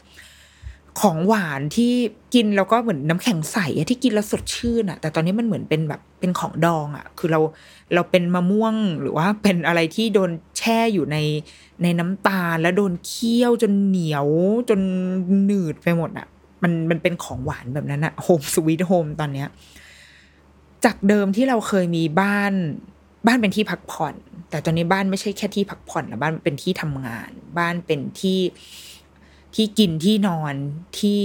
[1.00, 1.92] ของหวานที่
[2.34, 7.40] กินแล้วก็เหมือนน้ำแข็งใสอะที่กินแล้วสดชื่นอะแต่ตอนนี้มันเหมือนเป็นแบบเป็นของดองอะคือเรา
[7.94, 11.16] เราเป็นมะม่วงหรือว่าเป็นอะไรที่โดนแช่อยู่ใน
[11.82, 14.26] ในน้ำตาลแล้วโดนเคี่ยวจนเหนียว
[14.70, 14.80] จน
[15.44, 16.26] หนืดไปหมดอะ
[16.62, 19.48] มันมันเป็นของหวานแบบนั้นอะ home sweet home ตอนเนี้ย
[20.84, 22.52] จากเดิมที่เราเคยมีบ้าน
[23.26, 24.14] บ้านเป็นที่พักผ่อน
[24.50, 28.40] แต่ตอนนี้บ้านไม่ใช่แค่ที่พักผ่อนแล้วบ้านเป็นที่ทำงาน บ้านเป็นที่
[29.54, 30.54] ที่กินที่นอน
[30.98, 31.20] ที่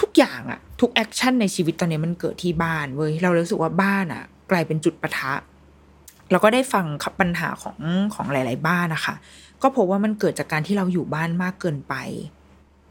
[0.00, 5.32] ทุกอย่างอะทุก action ในชีวิตตอนนี้มันเกิดที่บ้านเว้ยเรารู้สึกว่าบ้านอะกลายเป็นจุดปะทะ
[6.30, 6.86] เราก็ได้ฟัง
[7.20, 7.78] ปัญหาของ
[8.14, 9.14] ของหลาย ๆ บ้านนะคะ
[9.62, 11.94] ก็พบว่ามันเกิดจากการที่เราอยู่บ้านมากเกินไป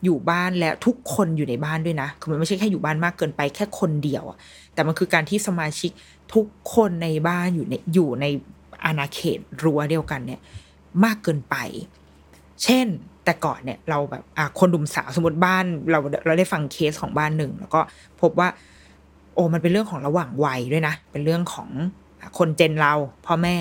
[0.04, 4.24] อยู่บ้านและทุกคนอยู่ในบ้านด้วยนะ คือมันไม่ใช่แค่อยู่บ้านมากเกินไปแค่คนเดียว
[4.74, 5.92] แต่มันคือการที่สมาชิก
[6.34, 8.25] ทุกคนในบ้านอยู่ในอยู่ใน
[8.86, 10.42] อาณาเขตรั้วเดียวกันเนี่ย
[11.04, 11.56] มากเกินไป
[12.63, 12.88] เช่น
[13.25, 17.80] แต่ก่อนเนี่ยเราแบบอะคนดุมสาวสมมติบ้าน เราเราได้ฟังเคสของบ้านหนึ่งแล้วก็
[18.22, 18.48] พบว่า
[19.34, 21.70] โอ้มันเป็นเรื่องของระหว่างวัยด้วยนะ เป็นเรื่องของ
[22.38, 22.94] คนเจนเรา
[23.25, 23.56] พ่อแม่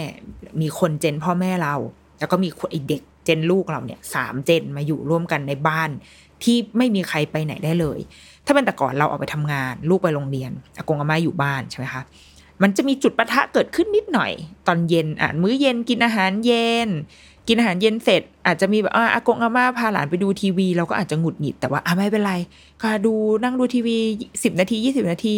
[0.61, 1.75] มีคนเจนพ่อแม่เรา
[2.19, 5.91] แล้วก็มีไอเด็กเจนลูกเราเนี่ยสามเจนมาอยู่ร่วมกันในบ้าน
[6.45, 7.99] ที่ไม่มีใครไปไหนได้เลย
[8.47, 12.03] ถ้าเป็นแต่ก่อนเราออกไปทำงาน ลูกไปโรงเรียนอากงอาม่าอยู่บ้านใช่ไหมคะ
[12.63, 14.33] มันจะมีจุดปะทะเกิดขึ้นนิดหน่อย
[14.67, 16.89] ตอนเย็นอะมื้อเย็นกินอาหารเย็น
[17.49, 22.35] กินอาหารเย็นเสร็จ อาจจะมีแบบอะอากงอาม่าพาหลานไปดูทีวี เราก็อาจจะหงุดหงิดแต่ว่าอะไม่เป็นไร
[22.83, 23.97] ก็ดูนั่งดูทีวี
[24.43, 25.35] สิบนาทียี่สิบนาที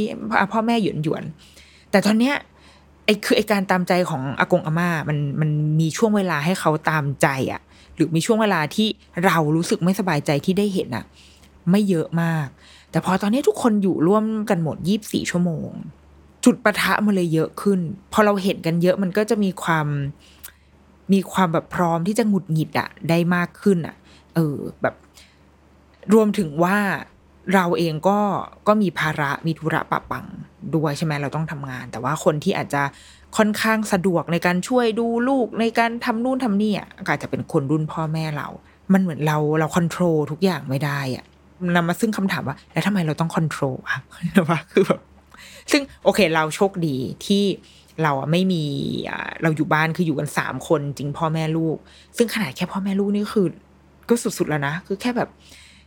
[0.52, 1.24] พ่อแม่หยวนหยวน
[1.90, 2.34] แต่ตอนเนี้ย
[3.04, 7.60] ไอ้คือไอ้การตามใจของอากงอาม่ามันมันมีช่วงเวลาให้เขาตามใจอะ
[7.98, 8.88] หรือมีช่วงเวลาที่
[9.24, 11.04] เรารู้สึกไม่สบายใจที่ได้เห็นอะ
[11.70, 12.48] ไม่เยอะมาก
[12.90, 15.70] แต่พอตอนนี้ทุกคนอยู่ร่วมกันหมดยี่บสี่ชั่วโมง
[16.44, 17.80] จุดประทะมันเลยเยอะขึ้น
[18.12, 19.86] พอเราเห็นกันเยอะมันก็จะมีความ
[21.12, 23.96] มีความแบบพร้อมที่จะหงุดหงิดอะได้มากขึ้นอะ
[24.34, 24.94] เออแบบ
[26.12, 26.76] รวมถึงว่า
[27.54, 28.18] เราเองก็
[28.68, 30.26] ก็มีภาระมีธุระปะปัง
[30.74, 32.82] ด้วยใช่ไหมเราต้องทำงาน แต่ว่าคนที่อาจจะ
[33.36, 38.48] ค่อนข้างสะดวกในการช่วยดูลูกในการทำนู่นทำนี่อะก็อาจจะเป็นคนรุ่นพ่อแม่เรา
[38.92, 41.24] มันเหมือนเราเราควบคุมทุกอย่างไม่ได้อะ
[41.74, 43.98] นำมาซึ่งคำถามว่า แล้วทำไมเราต้องควบคุมอะ
[44.48, 45.00] ว่าคือแบบ
[45.70, 47.44] ซึ่งโอเคเราโชคดีที่
[48.02, 48.64] เราไม่มี
[49.42, 51.76] เราอยู่บ้านคืออยู่กันสามคนจริงพ่อแม่ลูก
[52.16, 53.46] ซึ่งขนาดแค่พ่อแม่ลูกนี่คือ
[54.08, 55.28] ก็สุดๆแล้วนะคือแค่แบบ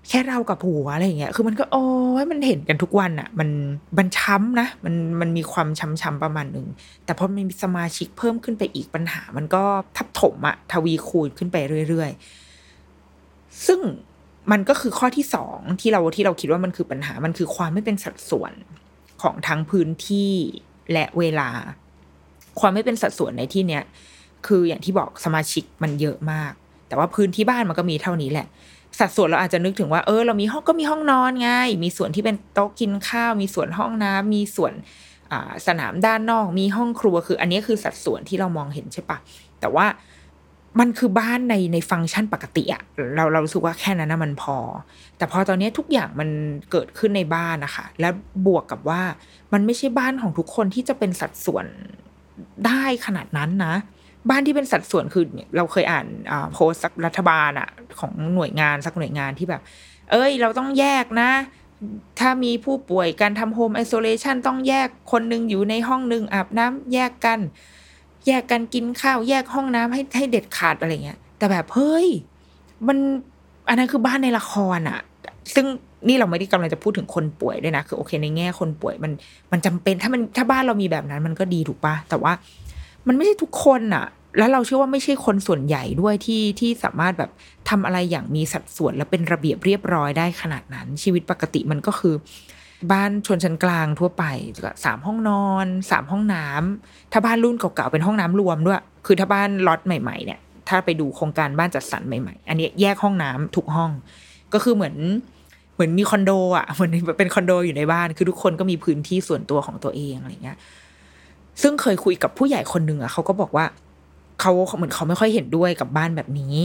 [0.09, 1.85] แค่เรากับผัวอะไรอย่างเงี้ย คือมันก็โอ้
[2.21, 3.49] ยมันเห็นกันทุกวันอะมัน
[3.97, 6.67] มันช้ำนะ มันมันมีความช้ำๆประมาณหนึ่ง
[7.05, 9.63] แต่พอมันมีสมาชิกเพิ่มขึ้นไปอีกปัญหา มันก็
[9.97, 11.57] ทับถมอะทวีคูณขึ้นไป
[11.89, 13.79] เรื่อยๆ ซึ่ง
[14.51, 18.53] มันก็คือข้อที่สองที่เราที่เราคิดว่ามันคือปัญหา มันคือความไม่เป็นสัดส่วน
[19.21, 20.33] ของทั้งพื้นที่
[20.91, 21.49] และเวลา
[22.59, 23.83] ความไม่เป็นสัดส่วนในที่เนี้ย
[24.47, 26.51] คืออย่างที่บอกสมาชิกมันเยอะมาก
[26.87, 28.47] แต่ว่าพื้นที่บ้านมันก็มีเท่านี้แหละ
[28.99, 31.49] สัดส่วนเราอาจจะนึกถึงว่าเออเรามีห้องก็มีห้องนอนไง
[31.84, 34.73] มีส่วนที่เป็นโต๊ะกินข้าว มีส่วนห้องน้ำมีส่วน
[35.67, 39.17] สนามด้านนอก มีห้องครัวคือ อันนี้คือสัดส่วนที่เรามองเห็นใช่ปะ
[39.60, 39.86] แต่ว่า
[40.80, 42.82] มันคือบ้านในในฟังก์ชันปกติอะ
[43.15, 44.58] เราเรารู้สึกว่าแค่นั้นนะมันพอ
[45.17, 46.30] แต่พอตอนนี้ทุกอย่างมัน
[46.71, 48.10] เกิดขึ้นในบ้านนะคะและ
[48.47, 49.01] บวกกับว่า
[49.54, 51.65] มันไม่ใช่บ้านของทุกคนที่จะเป็นสัดส่วน
[52.65, 53.75] ได้ขนาดนั้นนะ
[54.29, 55.23] บ้านที่เป็นสัดส่วนคือ
[55.57, 56.05] เราเคยอ่าน
[56.53, 59.62] โพสต์สักรัฐบาลอะของหน่วยงานสักหน่วยงานที่แบบ
[60.12, 61.31] เอ้ย เราต้องแยกนะ
[62.19, 67.39] ถ้ามีผู้ป่วยการทำโฮมไอโซเลชันต้องแยกคนหนึ่งอยู่ในห้องหนึ่งอาบน้ำแยกกัน
[68.27, 72.07] แยกกันกินข้าว แยกห้องน้ำให้ให้เด็ดขาดอะไรเงี้ย แต่แบบเฮ้ย
[72.88, 72.97] มัน
[73.69, 74.99] อันนั้นคือบ้านในละครอะ
[75.55, 75.65] ซึ่ง
[76.07, 79.12] นี่เราไม่ได้กำลังจะพูดถึงคนป่วยด้วยนะ คือโอเคในแง่คนป่วยมัน
[79.51, 82.34] มันจำเป็นถ้ามันถ้าบ้านเรามีแบบนั้นมันก็ดีถูกปะแต่ว่า
[83.07, 84.05] มันไม่ใช่ทุกคนอะ
[84.37, 87.31] แล้วเราเชื่อว่าไม่ใช่คนส่วนใหญ่ด้วยที่ที่สามารถแบบ
[87.69, 92.15] ทำอะไรอย่างมีสัดส่วนและเป็นระเบียบเรียบร้อยได้ขนาดนั้น ชีวิตปกติมันก็คือ
[92.91, 94.23] บ้านชนชั้นกลางทั่วไป
[94.85, 103.91] สามห้องนอนสามห้องน้ำถ้าบ้านรุ่นเก่าๆเป็นห้องน้ำรวมด้วย คือถ้าบ้านล็อตใหม่ๆเนี่ย ถ้าไปดูโครงการบ้านจัดสรรใหม่ๆ อันนี้แยกห้องน้ำทุกห้อง
[104.53, 104.95] ก็คือเหมือน
[105.73, 110.57] เหมือนมือนมีคอนโดอะเหมือนเป็นคอนโดอยู่ในบ้าน คือทุกคนก็มีพื้นที่ส่วนตัวของตัวเองอะไรเงี้ย
[111.62, 113.65] ซึ่งเคยคุยกับผู้ใหญ่คนหนึ่งอะเขาก็บอกว่า
[114.39, 116.56] เขาเหมือนเขาไม่ค่อยเห็นด้วยกับบ้านแบบนี้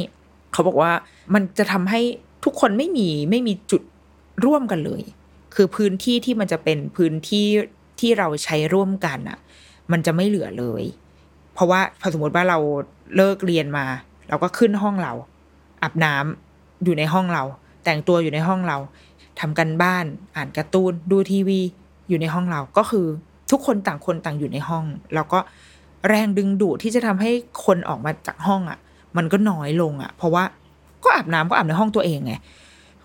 [0.53, 0.91] เขาบอกว่า
[1.35, 2.01] มันจะทำให้
[2.45, 3.83] ทุกคนไม่มีไม่มีจุด
[4.45, 5.03] ร่วมกันเลย
[5.55, 7.47] คือพื้นที่ที่มันจะเป็นพื้นที่
[8.01, 9.39] ที่เราใช้ร่วมกันอะ
[9.93, 10.83] มันจะไม่เหลือเลย
[11.55, 12.59] เพราะว่าพอสมมติว่าเรา
[13.17, 13.87] เลิกเรียนมา
[14.29, 15.13] เราก็ขึ้นห้องเรา
[15.83, 17.43] อาบน้ำอยู่ในห้องเรา
[17.85, 18.77] แต่งตัวอยู่ในห้องเรา
[19.41, 20.05] ทำกันบ้าน
[20.37, 21.61] อ่านการ์ตูนดูทีวี
[22.09, 23.07] อยู่ในห้องเราก็คือ
[23.51, 25.39] ทุกคนต่างคนต่างอยู่ในห้อง แล้วก็
[26.09, 27.31] แรงดึงดูดที่จะทำให้
[27.65, 28.79] คนออกมาจากห้องอะ
[29.17, 30.45] มันก็น้อยลงอะ เพราะว่า
[31.05, 32.35] ก็อาบน้ำก็อาบในห้องตัวเองไง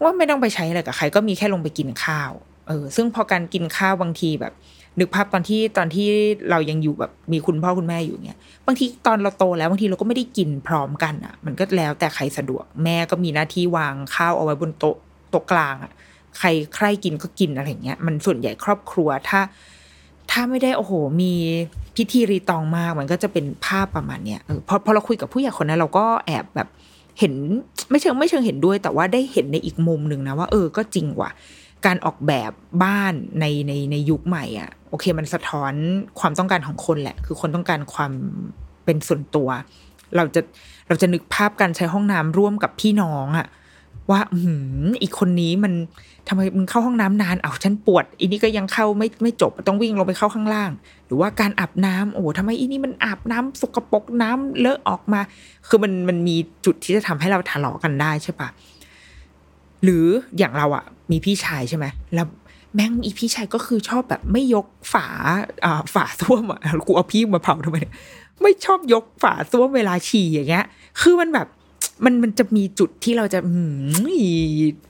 [0.03, 2.31] ว่าไม่ต้องไปใช้อะไรกับใครก็มีแค่ลงไปกินข้าว
[2.67, 4.53] เออซึ่งพอการกินข้าวบางทีแบบ
[4.99, 6.07] นึกภาพตอนที่ตอนที่
[6.49, 14.95] เรายังอยู่แบบมีคุณพ่อคุณแม่อยู่เนี่ยบางทีตอนเราโตแล้วบางทีเราก็ไม่ได้กินพร้อมกันอะ มันก็แล้วแต่ใครสะดวกแม่ก็มีหน้าที่วางข้าวเอาไว้บนโต๊ะ
[15.31, 15.91] โต๊ะกลางอะ
[16.37, 19.39] ใครใครกินก็กินอะไรเงี้ยมันส่วนใหญ่ครอบครัวถ้า
[20.31, 21.33] ถ้าไม่ได้โอ้โห มี
[21.95, 26.67] พิธีรีตองมากมันก็จะเป็นภาพประมาณเนี้ยเออพอพอเราคุยกับผู้ใหญ่คนนั้นเราก็แอบแบบ
[27.19, 27.33] เห็น
[27.89, 31.31] ไม่เชิงไม่เชิงเห็นด้วย แต่ว่าได้เห็นในอีกมุมหนึ่งนะว่า เออก็จริงว่ะ
[31.85, 32.51] การออกแบบ
[32.83, 35.73] บ้านในในในยุคใหม่อะ โอเค มันสะท้อน
[36.19, 38.11] ความต้องการของคนแหละ คือคนต้องการความ
[38.85, 39.49] เป็นส่วนตัว
[40.15, 40.41] เราจะ
[40.87, 43.47] เราจะนึกภาพการใช้ห้องน้ำร่วมกับพี่น้องอะ
[44.11, 44.37] ว่าอื
[45.01, 45.73] อีกคนนี้มัน
[46.27, 50.71] ทำไมมึงเข้าห้องน้ำนานเอาฉันปวดอีนี่ก็ยังเข้าไม่ไม่จบต้องวิ่งลงไปเข้าข้างล่าง
[51.05, 55.21] หรือว่าการอาบน้ำโอ้ทำไมอีนี่มันอาบน้ำสกปรกน้ำเลอะออกมา
[55.67, 58.49] คือมันมันมีจุดที่จะทำให้เราทะเลาะกันได้ใช่ปะ
[59.83, 60.05] หรือ
[60.37, 62.27] อย่างเราอะมีพี่ชายใช่ไหมแล้ว
[62.75, 65.07] แม่งอีพี่ชายก็คือชอบแบบไม่ยกฝา
[65.65, 67.77] อ่าฝาส้วมอะกูเอาพี่มาเผาทำไม
[68.41, 70.65] ไม่ชอบยกฝาส้วมเวลาฉี่อย่างเงี้ย
[71.01, 71.47] คือมันแบบ
[72.05, 73.39] มันมันจะมีจุดที่เราจะ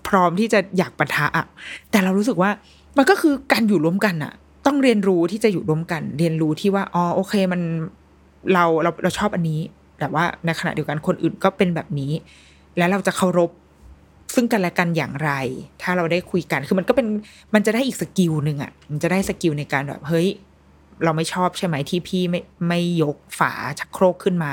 [0.08, 1.45] พร้อมที่จะอยากปะทะอะ
[1.91, 2.52] แต่เรารู้สึกว่า
[2.97, 4.34] มันก็คือการอยู่ร่วมกันอะ
[4.65, 7.62] ต้องเรียนรู้ที่จะอยู่ร่วมกัน เรียนรู้ที่ว่าอ๋อโอเคมัน
[8.54, 9.60] เราเราเราชอบอันนี้
[10.00, 12.12] แต่ว่าในขณะเดียวกันคนอื่นก็เป็นแบบนี้
[12.78, 13.52] แล้วเราจะเคารพ
[14.36, 15.32] ซึ่งกันและกันอย่างไร
[15.82, 17.08] ถ้าเราได้คุยกัน คือมันก็เป็น
[17.54, 20.28] มันจะได้อีก skill หนึ่งอะ มันจะได้ skill ในการแบบ เฮ้ย
[21.04, 24.52] เราไม่ชอบใช่ไหมที่พี่ไม่ไม่ยกฝาชักโครกขึ้นมา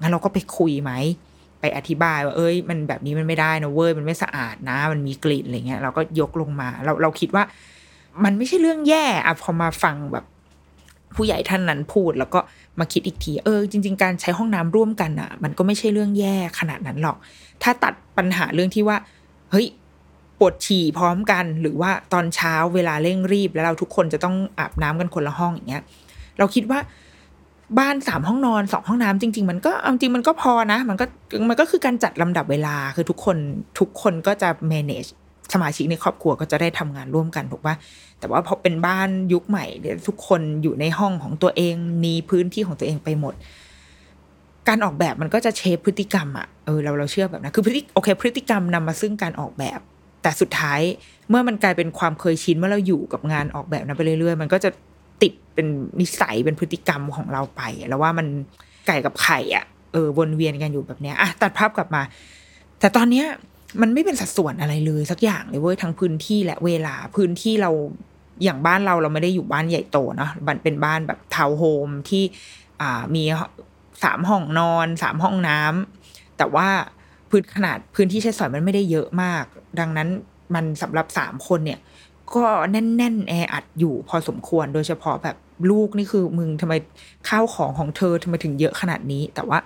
[0.00, 0.92] งั้นเราก็ไปคุยไหม
[1.60, 7.44] ไปอธิบายว่าเอ้ย มันแบบนี้มันไม่ได้นะเว้ยมันไม่สะอาดนะ มันมีกลิ่นอะไรเงี้ยเราก็ยกลงมา เราเราคิดว่า
[8.24, 10.24] มันไม่ใช่เรื่องแย่อะพอมาฟังแบบ
[11.14, 12.40] ผู้ใหญ่ท่านนั้นพูด แล้วก็
[12.78, 17.16] มาคิดอีกที เออ จริง ๆ การใช้ห้องน้ำร่วมกันอะมันก็ไม่ใช่เรื่องแย่ขนาดนั้นหรอก
[17.62, 18.96] ถ้าตัดปัญหาเรื่องที่ว่า
[19.50, 19.66] เฮ้ย
[20.38, 25.82] ปวดฉี่พร้อมกัน หรือว่าตอนเช้าเวลาเร่งรีบ แล้วเราทุกคนจะต้องอาบน้ำกันคนละห้องอย่างเงี้ย
[26.38, 26.78] เราคิดว่า
[27.78, 31.04] บ้านสามห้องนอนสองห้องน้ำจริง ๆ มันก็จริงมันก็พอนะ มันก็
[31.48, 33.36] มันก็คือการจัดลำดับเวลาคือทุกคน
[33.78, 35.10] ทุกคนก็จะ manage
[35.52, 37.74] สมาชิกในครอบครัวก็จะได้ทำงานร่วมกันถูกปะ
[38.18, 41.74] แต่ว่าพอเป็นบ้านยุคใหม่เดี๋ยวทุกคนอยู่ในห้องของตัวเอง
[42.04, 43.34] มีพื้นที่ของตัวเองไปหมด
[44.68, 49.80] การออกแบบมันก็จะเชฟพฤติกรรมอะเออเราเราเชื่อแบบนั้นคือพฤติโอเค พฤติกรรมนำมาซึ่งการออกแบบ
[50.22, 50.80] แต่สุดท้าย
[51.28, 54.70] เมื่อมันกลายเป็นความเคยชินเมื่อเราอยู่กับงานออกแบบนั้นไปเรื่อยๆ มันก็จะ
[55.56, 55.66] เป็น
[56.00, 58.26] นิสัยเป็นพฤติกรรมของเราไป แล้วว่ามัน
[58.86, 62.02] ไก่กับไข่อะเออวนเวียนกันอยู่แบบเนี้ยอะตัดภาพกลับมา
[62.80, 63.26] แต่ตอนเนี้ย
[63.80, 67.70] มันไม่เป็นสัดส่วนอะไรเลยสักอย่างเลยเว้ยทั้งพื้นที่และเวลาพื้นที่เรา
[68.44, 72.22] อย่างบ้านเราเราไม่ได้อยู่บ้านใหญ่โตเนาะมันเป็นบ้านแบบทาวน์โฮมที่
[72.80, 73.22] อ่ามี
[74.04, 76.68] สามห้องนอนสามห้องน้ำแต่ว่า
[77.30, 79.44] พื้นขนาดพื้นที่ใช้สอยมันไม่ได้เยอะมาก
[79.80, 80.08] ดังนั้น
[80.54, 81.78] มันสำหรับสามคนเนี่ย
[82.34, 85.36] ก็แน่นๆแออัดอยู่พอสมควรโดยเฉพาะแบบ
[85.70, 86.74] ลูกนี่คือมึงทำไม
[87.28, 89.58] ข้าวของของเธอทำไมถึงเยอะขนาดนี้ แต่ว่า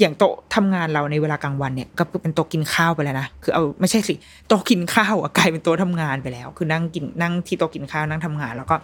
[0.00, 4.14] อย่างโต๊ะทำงานเราในเวลากลางวันเนี่ยก็เป็นโต๊ะกินข้าวไปแล้วนะคือเอาไม่ใช่สิ
[4.48, 8.76] โต๊ะกินข้าวอะกลายเป็นโต๊ะทำงานไปแล้ว คือนั่งกินนั่งที่โต๊ะกินข้าวนั่งทำงาน แล้วก็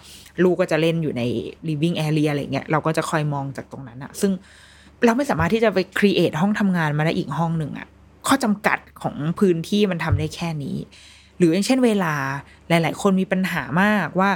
[0.43, 1.23] ลูกก็จะเล่นอยู่ใน
[1.69, 4.33] living area อะไรเงี้ยเราก็จะคอยมองจากตรงนั้นอะซึ่ง
[5.05, 7.87] เราไม่สามารถที่จะไป create ห้องทำงานมาได้อีกห้องหนึ่งอะ
[8.27, 10.77] ข้อจำกัดของพื้นที่มันทำได้แค่นี้
[11.43, 12.15] รืออย่างเช่นเวลา
[12.69, 14.31] หลาย ๆ คนมีปัญหามากว่า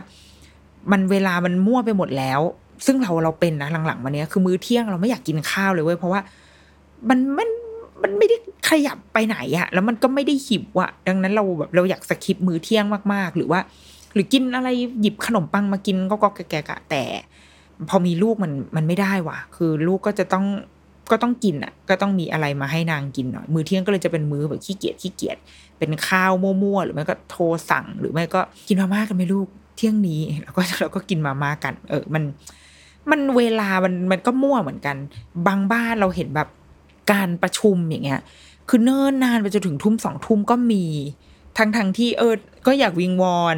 [0.93, 2.41] มันเวลามันมั่วไปหมดแล้ว
[2.87, 6.21] ซึ่งเราเราเป็นนะหลังๆมาเนี้ยคือมื้อเที่ยงเราไม่อยากกินข้าวเลยเว้ยเพราะว่า
[7.09, 7.49] มันมัน
[8.03, 8.37] มันไม่ได้
[8.71, 13.61] ขยับไปไหนอะแล้วมันก็ไม่ได้หิวอะดังนั้นเราแบบเราอยากสคิปมื้อเที่ยงมากๆ หรือว่า
[14.15, 14.69] หรือกินอะไร
[15.01, 17.03] หยิบขนมปังมากินก็ก็แกะแต่
[17.89, 20.47] พอมีลูกมันมันไม่ได้ว่ะ คือลูกก็จะต้อง
[21.11, 25.37] ก็ต้องกินอะ ก็ต้องมีอะไรมาให้นางกินหน่อยมื้อเที่ยงก็เลยจะเป็นมื้อแบบขี้เกียจขี้เกียจ
[25.79, 32.23] เป็นข้าวมั่วๆหรือไม่ก็โทรสั่ง หรือไม่ก็กินมาม่ากันไหมลูกเที่ยงนี้แล้วก็เราก็กินมาม่ากัน เออมัน
[33.11, 34.97] มันเวลามันมันก็มั่วเหมือนกัน
[35.47, 36.49] บางบ้านเราเห็นแบบ
[37.13, 38.21] การประชุมอย่างเงี้ย
[38.69, 40.85] คือเนิ่นนานไปจนถึงทุ่มสองทุ่มก็มี
[41.59, 42.35] ทั้งทั้งที่เออ
[42.67, 43.57] ก็อยากวิงวอน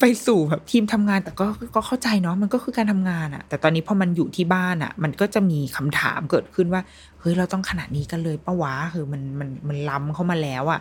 [0.00, 6.82] ไปสู่แบบทีมทำงาน แต่ก็ก็เข้าใจเนาะมันก็คือการทำงานอะแต่ตอนนี้พอมันอยู่ที่บ้านอะมันก็จะมีคำถามเกิดขึ้นว่า
[7.20, 10.80] เฮ้ยเราต้องขนาดนี้กันเลยปะวะคือมันมันมันล้ำเข้ามาแล้วอะ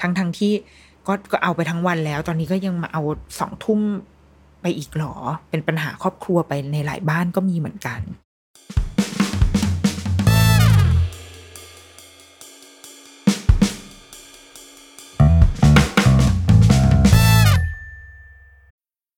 [0.00, 0.52] ทั้งทั้งที่
[1.06, 3.02] ก็ก็เอาไปทั้งวันแล้ว ตอนนี้ก็ยังมาเอา
[3.40, 3.80] สองทุ่ม
[4.60, 5.14] ไปอีกหรอ
[5.50, 8.00] เป็นปัญหาครอบครัวไปในหลายบ้านก็มีเหมือนกัน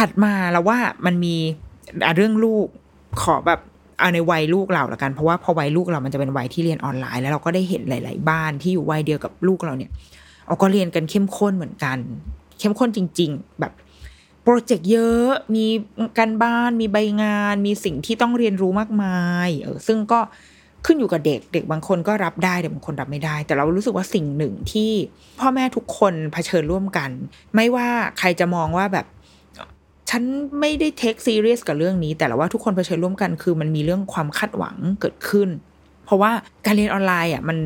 [0.00, 1.36] ถัดมาแล้วว่ามันมี
[2.16, 2.66] เรื่องลูก
[3.22, 3.60] ขอแบบ
[3.98, 9.90] เอาในวัยลูกเราละกัน เพราะว่าพอวัยลูกเรามันจะเป็นวัยที่เรียนออนไลน์ แล้วเราก็ได้เห็นหลาย ๆ บ้านที่อยู่วัยเดียวกับลูกเราเนี่ย
[10.46, 11.98] เอาก็เรียนกันเข้มข้นเหมือนกัน
[12.58, 13.72] เข้มข้นจริง ๆ แบบ
[14.48, 15.66] โปรเจกต์เยอะมี
[16.18, 20.20] การบ้านมีใบงาน มีสิ่งที่ต้องเรียนรู้มากมายเออซึ่งก็
[20.86, 24.90] ขึ้นอยู่กับเด็กเด็กบางคนก็รับได้เด็กบางคนรับไม่ได้ แต่เรารู้สึกว่าสิ่งหนึ่งที่
[25.40, 27.10] พ่อแม่ทุกคนเผชิญร่วมกัน
[27.54, 29.06] ไม่ว่าใครจะมองว่าแบบ
[30.10, 30.22] ฉัน
[30.60, 35.48] ไม่ได้เทคซีเรียสกับเรื่องนี้ แต่ละว่าทุกคนเผชิญร่วมกันคือมันมีเรื่องความคาดหวังเกิดขึ้น
[36.04, 36.30] เพราะว่า
[36.66, 37.58] การเรียนออนไลน์อะมัน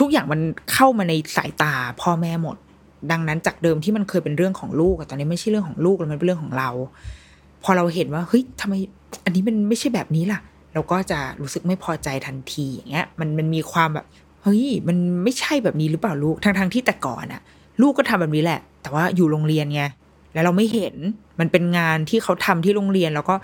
[0.00, 0.40] ทุกอย่างมัน
[0.72, 2.56] เข้ามาในสายตาพ่อแม่หมด
[3.10, 6.70] ดังนั้นจากเดิมที่มันเคยเป็นเรื่องของลูกตอนนี้ไม่ใช่เรื่องของลูกแล้วมันเป็นเรื่องของเรา
[7.64, 8.74] พอเราเห็นว่าเฮ้ยทำไม
[9.24, 10.40] อันนี้มันไม่ใช่แบบนี้ล่ะ
[10.74, 14.06] เราก็จะรู้สึกไม่พอใจทันทีอย่างเงี้ย มันมันมีความแบบ
[14.42, 17.40] เฮ้ยมันไม่ใช่แบบนี้หรือเปล่าลูกทั้งทงที่แต่ก่อนอะ
[17.82, 19.82] ลูกก็ทำแบบนี้แหละ แต่ว่าอยู่โรงเรียนไง
[20.34, 20.94] แล้วเราไม่เห็น
[21.40, 23.34] มันเป็นงานที่เขาทำที่โรงเรียน แล้วก็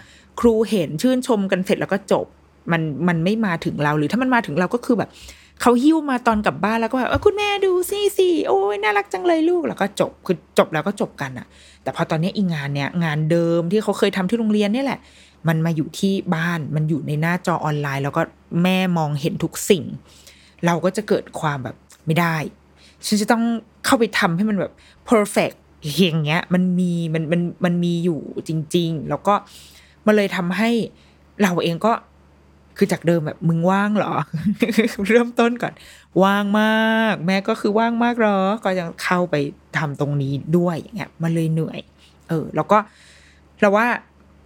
[0.41, 2.27] ครูเห็นชื่นชมกันเสร็จแล้วก็จบ
[2.73, 5.11] มันมันไม่มาถึงเราหรือถ้ามันมาถึงเราก็คือแบบ
[5.61, 11.47] เขาหิ้วมาตอนกลับบ้านแล้วก็แบบคุณแม่ดูสิสิโอ้ยน่ารักจังเลยลูกแล้วก็จบคือจบแล้วก็จบกันอะ
[11.83, 15.01] แต่พอตอนนี้อีงานเนี้ยงานเดิมที่เขาเคยทำที่โรงเรียนเนี่ยแหละ
[15.49, 18.23] มันมาอยู่ที่บ้านมันอยู่ในหน้าจอออนไลน์ แล้วก็
[18.63, 19.85] แม่มองเห็นทุกสิ่ง
[20.67, 22.37] เราก็จะเกิดความแบบไม่ได้
[23.07, 23.45] ฉันจะต้อง
[23.85, 24.73] เข้าไปทำให้มันแบบ
[25.11, 25.57] perfect
[25.99, 29.35] อย่างเงี้ยมันมีมันมันมันมีอยู่จริง ๆ แล้วก็
[30.07, 30.71] มันเลยทำให้
[31.43, 31.93] เราเองก็
[32.77, 34.13] คือจากเดิมแบบมึงว่างเหรอ
[35.09, 35.73] เริ่มต้นก่อน
[36.23, 39.35] ว่างมาก แม่ก็คือว่างมากเหรอ ก็ยังเข้าไป
[39.79, 41.81] ทำตรงนี้ด้วยอย่างเงี้ยมันเลยเหนื่อย
[42.29, 42.79] เออ แล้วก็
[43.61, 43.87] เราว่า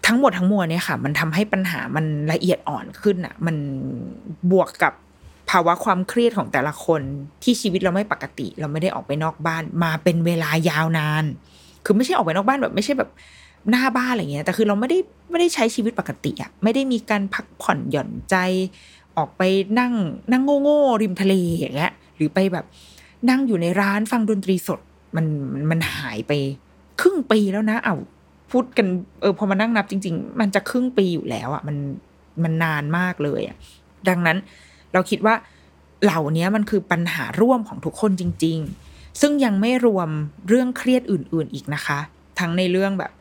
[0.06, 3.56] ทั้งหมดทั้งมวลเนี่ยค่ะ มันทำให้ปัญหามันละเอียดอ่อนขึ้นอะ มัน
[4.50, 4.92] บวกกับ
[5.50, 7.00] ภาวะความเครียดของแต่ละคน
[7.42, 11.24] ที่ชีวิตเราไม่ปกติ เราไม่ได้ออกไปนอกบ้าน มาเป็นเวลายาวนาน
[11.84, 13.10] คือไม่ใช่ออกไปนอกบ้านแบบ ไม่ใช่แบบ
[13.70, 14.98] หน้าบ้านอะไรเงี้ยแต่คือเราไม่ได้
[15.30, 18.36] ไม่ได้ใช้ชีวิตปกติอะไม่ได้มีการพักผ่อนหย่อนใจ
[19.16, 19.42] ออกไป
[19.78, 19.92] นั่ง
[20.32, 22.64] นั่งโง่ๆริมทะเลอย่างเงี้ยหรือไปแบบ
[23.30, 24.80] นั่งอยู่ในร้านฟังดนตรีสด
[25.16, 25.26] มัน
[25.70, 26.32] มันหายไป
[27.00, 27.96] ครึ่งปีแล้วนะ เอา
[28.50, 28.86] พูดกัน
[29.20, 31.76] เออพอมานั่งนับจริง ๆ มันจะครึ่งปีอยู่แล้วอะมัน
[32.42, 33.56] มันนานมากเลยอะ
[34.08, 34.38] ดังนั้น
[34.92, 35.34] เราคิดว่า
[36.04, 38.58] เหล่านี้มันคือปัญหาร่วมของทุกคนจริง
[38.90, 40.08] ๆ ซึ่งยังไม่รวม
[40.48, 41.98] เรื่องเครียดอื่น ๆ อีกนะคะ
[42.38, 43.12] ทั้งในเรื่องแบบ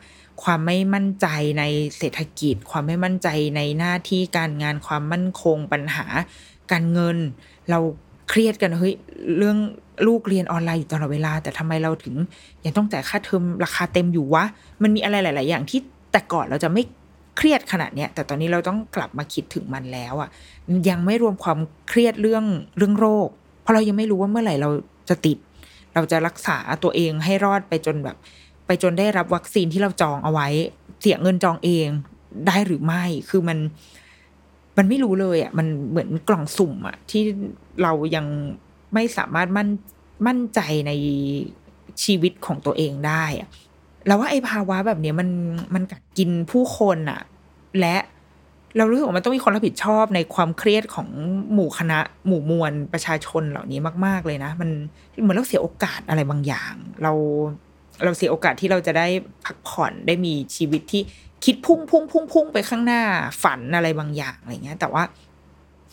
[0.42, 1.26] ความไม่มั่นใจ
[1.58, 1.64] ใน
[1.98, 6.06] เศรษฐกิจ ความไม่มั่นใจในหน้าที่การงานความมั่นคงปัญหา
[6.72, 7.16] การเงิน
[7.70, 7.78] เรา
[8.28, 8.94] เครียดกันเฮ้ย
[9.38, 9.58] เรื่อง
[10.06, 12.14] ลูกเรียนออนไลน์อยู่ตลอดเวลา แต่ทำไมเราถึง
[12.64, 14.44] ยังต้องจ่ายค่าเทอมราคาเต็มอยู่วะ
[14.82, 15.80] มันมีอะไรหลาย ๆ อย่างที่
[16.12, 16.82] แต่ก่อนเราจะไม่
[17.36, 20.28] เครียดขนาดเนี้ยแต่ตอนนี้เราต้องกลับมาคิดถึงมันแล้วอะ่ะ
[20.88, 22.44] ยังไม่รวมความเครียดเรื่อง
[22.76, 23.28] เรื่องโรค
[23.62, 24.70] เพราะเรายังไม่รู้ว่าเมื่อไหร่เรา
[25.08, 25.38] จะติด
[25.94, 28.16] เราจะรักษาตัวเองให้รอดไปจนแบบ
[28.70, 30.48] ไปจนได้รับวัคซีนที่เราจองเอาไว้
[31.00, 31.88] เสียเงินจองเอง
[32.46, 33.58] ได้หรือไม่ คือมัน
[34.76, 37.22] มันไม่รู้เลยอะ มันเหมือนกล่องสุ่มอะ ที่
[37.82, 38.26] เรายัง
[38.94, 39.68] ไม่สามารถมั่น
[40.26, 40.92] มั่นใจใน
[42.04, 43.48] ชีวิตของตัวเองได้อะ
[44.06, 45.28] แล้วว่าไอ้ภาวะแบบนี้มัน
[45.74, 47.20] มันกัดกินผู้คนอะ
[47.80, 47.96] และ
[48.76, 51.08] เรารู้สึกว่ามันต้องมีคนรับผิดชอบในความเครียดของ
[51.52, 54.70] หมู่คณะ หมู่มวลประชาชนเหล่านี้มาก ๆ เลยนะ มัน
[55.22, 57.12] เหมือนเราเสียโอกาสอะไรบางอย่าง เรา
[58.04, 59.06] เราเสียโอกาสที่เราจะได้
[59.44, 61.02] พักผ่อนได้มีชีวิตที่
[61.44, 63.02] คิดพุ่งพุ่งพุ่งพุ่งไปข้างหน้า
[63.42, 65.02] ฝันอะไรบางอย่างอะไรเงี้ย แต่ว่า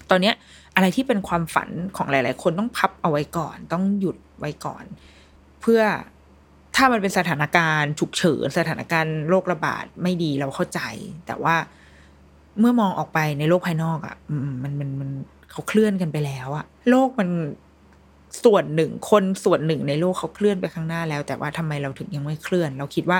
[0.10, 0.36] ตอนเนี้ย
[0.76, 4.84] อะไรที่เป็นความฝันของหลาย ๆ คนต้องพับเอาไว้ก่อน ต้องหยุดไว้ก่อน
[5.62, 5.82] เพื่อ
[6.76, 10.80] ถ้ามันเป็นสถานการณ์ฉุกเฉินสถานการณ์โรคระบาดไม่ดีเราเข้าใจ
[11.28, 11.56] แต่ว่า
[12.60, 14.15] เมื่อมองออกไปในโลกภายนอกอะ่ะ
[14.50, 15.10] มมันมันมัน
[15.52, 17.30] เขาเคลื่อนกันไปแล้วอะโลกมัน
[18.43, 23.19] ส่วนหนึ่งคนส่วนหนึ่งในโลกเขาเคลื่อนไปข้างหน้าแล้ว แต่ว่าทำไมเราถึงยังไม่เคลื่อน เราคิดว่า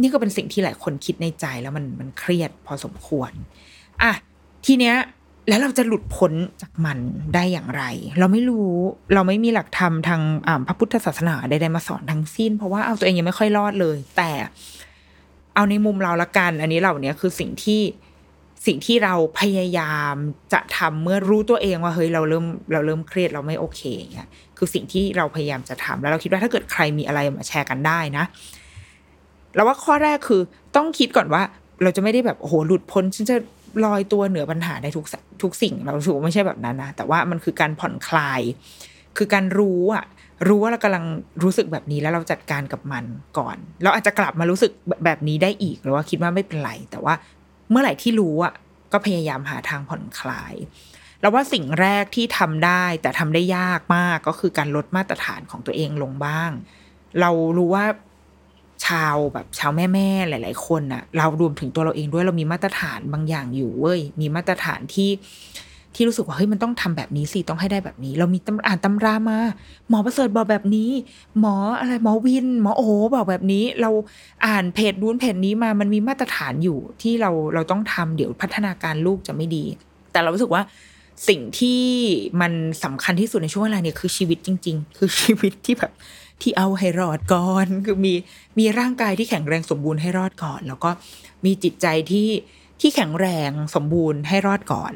[0.00, 3.32] นี่ก็เป็นสิ่งที่หลายคนคิดในใจแล้วมันมันเครียดพอสมควร
[4.02, 4.12] อะ
[4.66, 4.96] ทีเนี้ย
[5.48, 6.98] แล้วเราจะหลุดพ้นจากมัน
[7.34, 7.82] ได้อย่างไร
[8.18, 8.70] เราไม่รู้
[9.14, 10.20] เราไม่มีหลักธรรมทาง
[10.66, 14.30] พระพุทธศาสนาใดๆมาสอนทั้งสิ้น เพราะว่าเอาตัวเองยังไม่ค่อยรอดเลย แต่
[15.54, 17.80] เอาในมุมเราละกัน อันนี้เหล่านี้คือสิ่งที่
[18.66, 20.14] สิ่งที่เราพยายาม
[20.52, 28.24] จะทำเมื่อรู้ตัวเองว่าเฮ้ยเราเริ่มเราเริ่มเครียดเราไม่โอเคอย่างเงี้ยคือสิ่งที่เราพยายามจะทำแล้วเราคิดว่าถ้าเกิดใครมีอะไรมาแชร์กันได้นะ
[29.54, 30.40] เราว่าข้อแรกคือ
[30.76, 31.42] ต้องคิดก่อนว่า
[31.82, 33.36] เราจะไม่ได้แบบโอ้โหหลุดพ้นฉันจะ
[33.84, 35.06] ลอยตัวเหนือปัญหาได้ทุก
[35.42, 38.40] ทุกสิ่ง เราสูไม่ใช่แบบนั้นนะแต่ว่ามันคือการผ่อนคลาย
[39.16, 40.04] คือการรู้อะ
[40.48, 41.04] รู้ว่าเรากำลัง
[41.42, 43.04] รู้สึกแบบนี้แล้วเราจัดการกับมัน
[43.38, 44.72] ก่อน เราอาจจะกลับมารู้สึก
[45.04, 47.14] แบบนี้ได้อีกหรือว่าคิดว่าไม่เป็นไร แต่ว่า
[47.72, 48.54] เมื่อไหร่ที่รู้อะ
[48.92, 50.54] ก็พยายามหาทางผ่อนคลาย
[51.20, 56.50] แล้วว่าสิ่งแรกที่ทำได้แต่ทำได้ยากมากก็คือการลดมาตรฐานของตัวเองลงบ้าง
[57.20, 57.84] เรารู้ว่า
[58.86, 65.10] ชาวแบบชาวแม่แม่หลาย ๆ คนอะเรารวมถึงตัวเราเองด้วยเรามีมาตรฐานบางอย่างอยู่เว้ยมีมาตรฐานที่
[65.94, 69.38] ที่รู้สึกว่าเฮ้ยมันต้องทำแบบนี้สิต้องให้ได้แบบนี้ เรามีอ่านตำรามา
[69.88, 70.90] หมอประเสริฐบอกแบบนี้
[71.40, 72.82] หมออะไรหมอวิน หมอโอ
[73.14, 73.90] บอกแบบนี้ เรา
[74.46, 79.64] อ่านเพจนู้นเพจนี้มามันมีมาตรฐานอยู่ที่เราเราต้องทำเดี๋ยวพัฒนาการลูกจะไม่ดี
[80.12, 80.62] แต่เรารู้สึกว่า
[81.28, 81.82] สิ่งที่
[82.40, 82.52] มัน
[82.84, 85.92] สำคัญที่สุดในช่วงเวลาเนี่ยคือชีวิตจริง ๆ คือชีวิตที่แบบ
[86.42, 88.14] ที่เอาให้รอดก่อน คือมี
[88.58, 90.90] มีร่างกายที่แข็งแรงสมบูรณ์ให้รอดก่อน แล้วก็
[91.44, 92.28] มีจิตใจที่
[92.80, 94.92] ที่แข็งแรงสมบูรณ์ให้รอดก่อน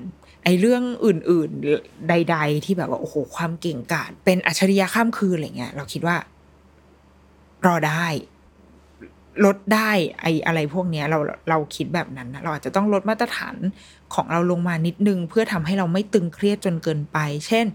[0.46, 6.16] ไอ้เรื่องอื่นๆใด ๆ ที่แบบว่าโอ้โหความเก่งกาจเป็นอัจฉริยะข้ามคืนอะไรเงี้ย เราคิดว่า
[7.66, 8.06] รอได้
[9.44, 11.18] ลดได้ไอ้อะไรพวกเนี้ย เรา
[11.50, 13.56] เราคิดแบบนั้นนะเราอาจจะต้องลดมาตรฐาน
[14.14, 17.66] ของเราลงมานิดนึง เพื่อทำให้เราไม่ตึงเครียดจนเกินไป เช่น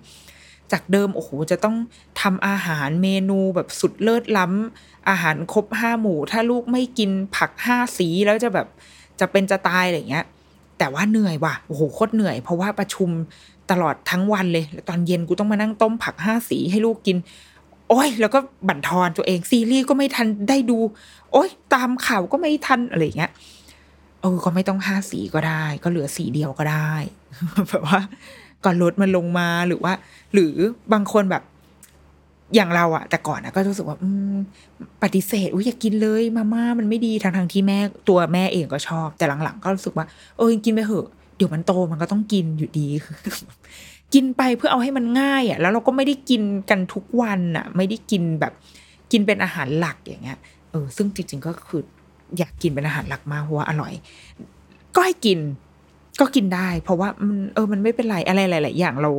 [0.72, 1.76] จากเดิมโอ้โหจะต้อง
[2.22, 8.68] ทำอาหารเมนูแบบสุดเลิศล้ำอาหารครบห้าหมู่ ถ้าลูกไม่กินผักห้าสีแล้วจะแบบ
[9.20, 10.26] จะเป็นจะตายอะไรเงี้ย
[10.82, 13.10] แต่ว่าเหนื่อยว่ะโอ้โหโคตรเหนื่อย เพราะว่าประชุม
[13.72, 17.18] ตลอดทั้งวันเลยแล้วตอนเย็นกูต้องมานั่งต้มผักห้าสีให้ลูกกิน
[17.90, 20.78] โอ้ย แล้วก็บั่นทอนตัวเองซีรีส์ก็ไม่ทันได้ดู
[21.32, 23.32] โอ้ยตามข่าวก็ไม่ทันอะไรเงี้ย
[24.22, 26.94] เออก็ไม่ต้องห้าสีก็ได้ ก็เหลือสีเดียวก็ได้
[27.70, 28.02] แบบว่า
[28.64, 29.94] ก็ลดมันลงมาหรือว่า
[30.34, 30.54] หรือ
[30.94, 31.44] บางคนแบบ
[32.56, 34.36] อย่างเราอะแต่ก่อนอะก็รู้สึกว่า อืม
[35.04, 40.06] ปฏิเสธอุ้ยอยากกินเลยมาม่ามันไม่ดีทางทางที่แม่ตัวแม่เองก็ชอบ แต่หลังๆ ก็รู้สึกว่า
[40.38, 42.88] เออกินไปเถอะเดี๋ยวมันโตมันก็ต้องกินอยู่ดี
[44.14, 48.54] กินไปเพื่อเอาให้มันง่ายอะแล้วเราก็ไม่ได้กินกันทุกวันอะไม่ได้กินแบบ
[49.12, 50.38] กินเป็นอาหารหลักอย่างเงี้ย
[50.72, 51.82] เออซึ่งจริงๆก็คือ
[52.38, 53.94] อยากกินเป็นอาหารหลักมากเพราะว่าอร่อย
[54.96, 55.40] ก็ให้กิน
[56.20, 59.12] ก็กินได้ เพราะว่ามันเออมันไม่เป็นไรอะไรหลายๆอย่างเรา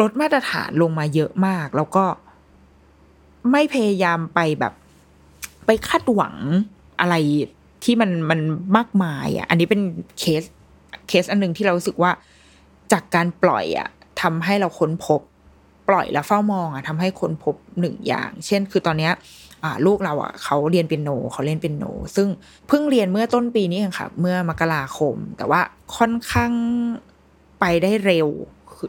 [0.00, 2.04] ลดมาตรฐานลงมาเยอะมาก แล้วก็
[3.52, 4.74] ไม่พยายามไปแบบ
[5.66, 6.34] ไปคาดหวัง
[7.00, 7.14] อะไร
[7.84, 8.40] ที่มันมัน
[8.76, 9.80] มากมายอะ อันนี้เป็น
[10.18, 10.42] เคส
[11.08, 12.10] เคสอันหนึ่งที่เราสึกว่า
[12.92, 13.88] จากการปล่อยอะ
[14.22, 15.20] ทำให้เราค้นพบ
[15.88, 19.12] ปล่อยแล้วเฝ้ามองอะทำให้ค้นพบหนึ่งอย่าง เช่น คือตอนเนี้ย
[19.86, 21.84] ลูกเราอะเขาเรียนเป็นโนเขาเล่นเป็นโน
[22.16, 22.28] ซึ่ง
[22.68, 25.60] เพิ่งเรียนเมื่อต้นปีนี้เองค่ะ เมื่อมกราคม แต่ว่า
[25.96, 26.52] ค่อนข้าง
[27.60, 28.28] ไปได้เร็ว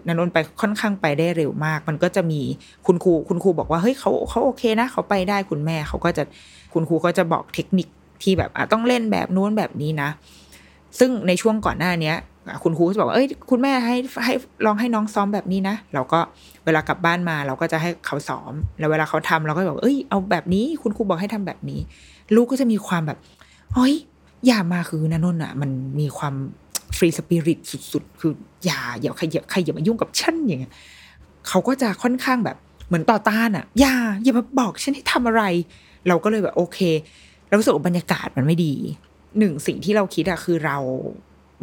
[0.08, 2.41] นันนนไปค่อนข้างไปได้เร็วมาก มันก็จะมี
[2.88, 6.24] คุณครูคุณครูบอกว่าเฮ้ยเขาเขาโอเคนะเขาไปได้คุณแม่เขาก็จะ
[6.74, 7.88] คุณครูก็จะบอกเทคนิค
[8.24, 10.10] ที่แบบอะต้องเล่นแบบนู้นแบบนี้นะ
[11.00, 12.17] ซึ่งในช่วงก่อนหน้าเนี้ย
[12.63, 13.95] คุณครูจะบอกว่าเอ้ยคุณแม่ให้
[14.26, 14.34] ให้
[14.65, 16.19] ลองให้น้องซ้อมแบบนี้นะ เราก็
[16.65, 21.80] เวลากลับบ้านมาเราก็จะให้เขาซ้อม แล้วเวลาเขาทำเราก็บอกเอ้ยเอาแบบนี้ คุณครูบอกให้ทำแบบนี้
[22.36, 23.17] ลูกก็จะมีความแบบ
[23.74, 23.93] เฮ้ย
[24.48, 25.69] อย่ามาคือนันนนอะ มัน
[26.00, 26.34] มีความ
[26.97, 27.60] ฟรีสปิริต
[27.91, 28.31] สุดๆ คือ
[28.65, 30.73] อย่าอย่าใครอย่าใครอย่ามายุ่งกับฉันอย่างเงี้ย
[31.47, 35.43] เขาก็จะค่อนข้างแบบเหมือนต่อต้านอะ อย่าอย่ามาบอกฉันให้ทำอะไร
[36.08, 36.79] เราก็เลยแบบโอเค
[37.48, 38.73] เรารู้สึกบรรยากาศมันไม่ดี
[39.39, 40.77] หนึ่งสิ่งที่เราคิดอะคือเรา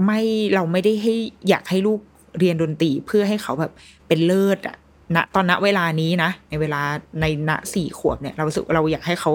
[0.04, 0.20] ไม่
[0.54, 1.14] เราไม่ได้ให้
[1.48, 2.00] อยากให้ลูก
[2.38, 3.72] เรียนดนตรีเพื่อให้เขาแบบ
[4.08, 4.76] เป็นเลิศอะ
[5.16, 6.80] ณตอนณเวลานี้นะ ในเวลา
[7.20, 9.30] ในณสี่ขวบเนี่ย เราสึกเราอยากให้เขา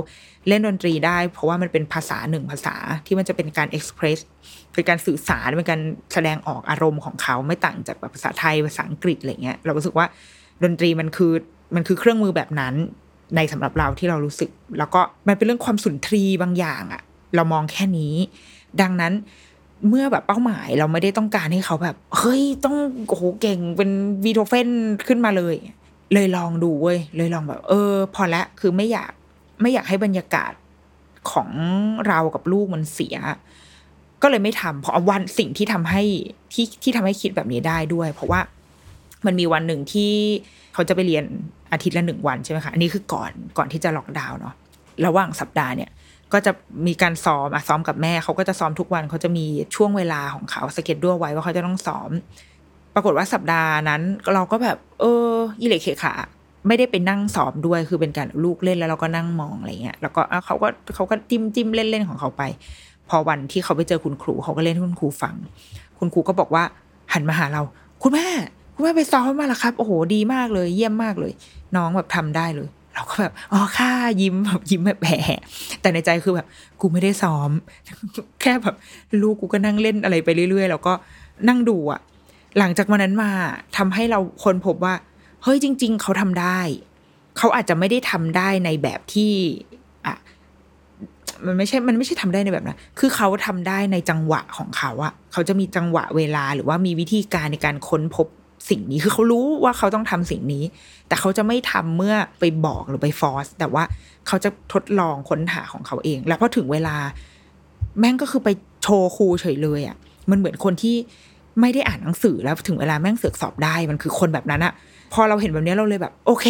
[0.47, 2.75] เล่นดนตรีได้ เพราะว่ามันเป็นภาษาหนึ่งภาษา
[3.05, 4.19] ที่มันจะเป็นการเอ็กซ์เพรส
[4.73, 5.81] เป็นการสื่อสารเป็นการ
[6.13, 10.05] แสดงออกอารมณ์ของเขาไม่ต่างจากแบบภาษาไทยภาษาอังกฤษอะไรเงี้ยเรารู้สึกว่า
[10.63, 11.31] ดนตรีมันคือ
[11.75, 12.73] มันคือเครื่องมือแบบนั้น
[13.35, 17.01] ในสำหรับเราที่เรารู้สึก แล้วก็มันเป็นเรื่องความสุนทรีบางอย่างอะ
[17.35, 18.15] เรามองแค่นี้
[18.81, 19.13] ดังนั้น
[19.89, 22.75] เมื่อแบบเป้าหมายเราไม่ได้ต้องการให้เขาแบบ เฮ้ยต้อง
[23.07, 23.89] โอ้โหเก่งเป็น
[24.23, 24.67] วีโทเฟน
[25.07, 25.55] ขึ้นมาเลย
[26.13, 29.11] เลยลองดูเว้ยเลยลองแบบ เออ พอละคือไม่อยาก
[29.61, 30.53] ไม่อยากให้บรรยากาศ
[31.31, 31.49] ของ
[32.07, 33.17] เรากับลูกมันเสีย
[34.21, 36.03] ก็เลยไม่ทำเพราะวันสิ่งที่ทำให้
[36.53, 38.39] ที่ที่ทำให้คิดแบบนี้ได้ด้วย เพราะว่า
[39.25, 40.13] มันมีวันหนึ่งที่
[40.73, 41.25] เขาจะไปเรียน
[41.71, 44.55] อาทิตย์ละหนึ่งวันใช่ไหมคะอันนี้คือก่อนก่อนที่จะล็อกดาวน์เนาะ
[45.05, 45.91] ระหว่างสัปดาห์เนี่ย
[46.33, 46.51] ก็จะ
[46.87, 49.45] มีการซ้อมอะซ้อมกับแม่เขาก็จะซ้อมทุกวันเขาจะมี
[49.75, 52.09] ช่วงเวลาของเขาสเก็ตด้วยไว้ว่าเขาจะต้องซ้อม
[52.95, 54.01] ปรากฏว่าสัปดาห์นั้น
[54.33, 55.31] เราก็แบบ เออ
[55.61, 56.13] ยี่เหล็กเขขา
[56.67, 62.43] ไม่ได้ไปนั่งซ้อมด้วยคือเป็นการลูกเล่นแล้วเราก็นั่งมองอะไรเงี้ยแล้วก็เขาก็เขาก็จิ้มจิ้มเล่นเล่นของเขาไป
[63.09, 65.35] พอวันที่เขาไปเจอคุณครูเขาก็เล่นให้คุณครูฟัง
[65.99, 66.63] คุณครูก็บอกว่า
[67.13, 67.61] หันมาหาเรา
[68.03, 68.27] คุณแม่
[68.75, 71.31] คุณแม่ไปซ้อมมาแล้วครับ โอ้โหดีมากเลย เยี่ยมมากเลย
[71.75, 73.91] น้องแบบทำได้เลย เราก็แบบอ๋อค่ะ
[74.21, 75.15] ยิ้มแบบยิ้มแบบแผล
[75.81, 76.47] แต่ในใจคือแบบ
[76.81, 77.49] กูไม่ได้ซ้อม
[78.41, 78.75] แค่แบบ
[79.21, 80.93] ลูกกูก็นั่งเล่นอะไรไปเรื่อยๆ แล้วก็
[81.47, 81.99] นั่งดูอะ
[82.59, 83.31] หลังจากวันนั้นมา
[83.77, 84.93] ทำให้เราคนพบว่า
[85.47, 86.59] ฮ้ยจริง ๆ เขาทำได้
[87.37, 89.31] เขาอาจจะไม่ได้ทำได้ในแบบที่
[90.05, 90.15] อะ
[91.45, 98.27] มันไม่ใช่ มันไม่ใช่ทำได้ในแบบนั้นคือเขาทำได้ในจังหวะของเขาอะเขาจะมีจังหวะเวลาหรือว่ามีวิธีการในการค้นพบ
[98.69, 100.63] สิ่งนี้ คือเขารู้ว่าเขาต้องทำสิ่งนี้
[101.07, 103.83] แต่เขาจะไม่ทำเมื่อไปบอกหรือไปฟอร์สแต่ว่า
[104.27, 106.95] เขาจะทดลองค้นหาของเขาเอง แล้วพอถึงเวลา
[107.99, 108.49] แม่งก็คือไป
[108.83, 109.97] โชว์ครูเฉยเลยอะ
[110.29, 110.95] มันเหมือนคนที่
[111.61, 114.73] ไม่ได้อ่านหนังสือแล้วถึงเวลาแม่งเสือกสอบได้ มันคือคนแบบนั้นอะ
[115.13, 116.47] พอเราเห็นแบบนี้เราเลยแบบ โอเค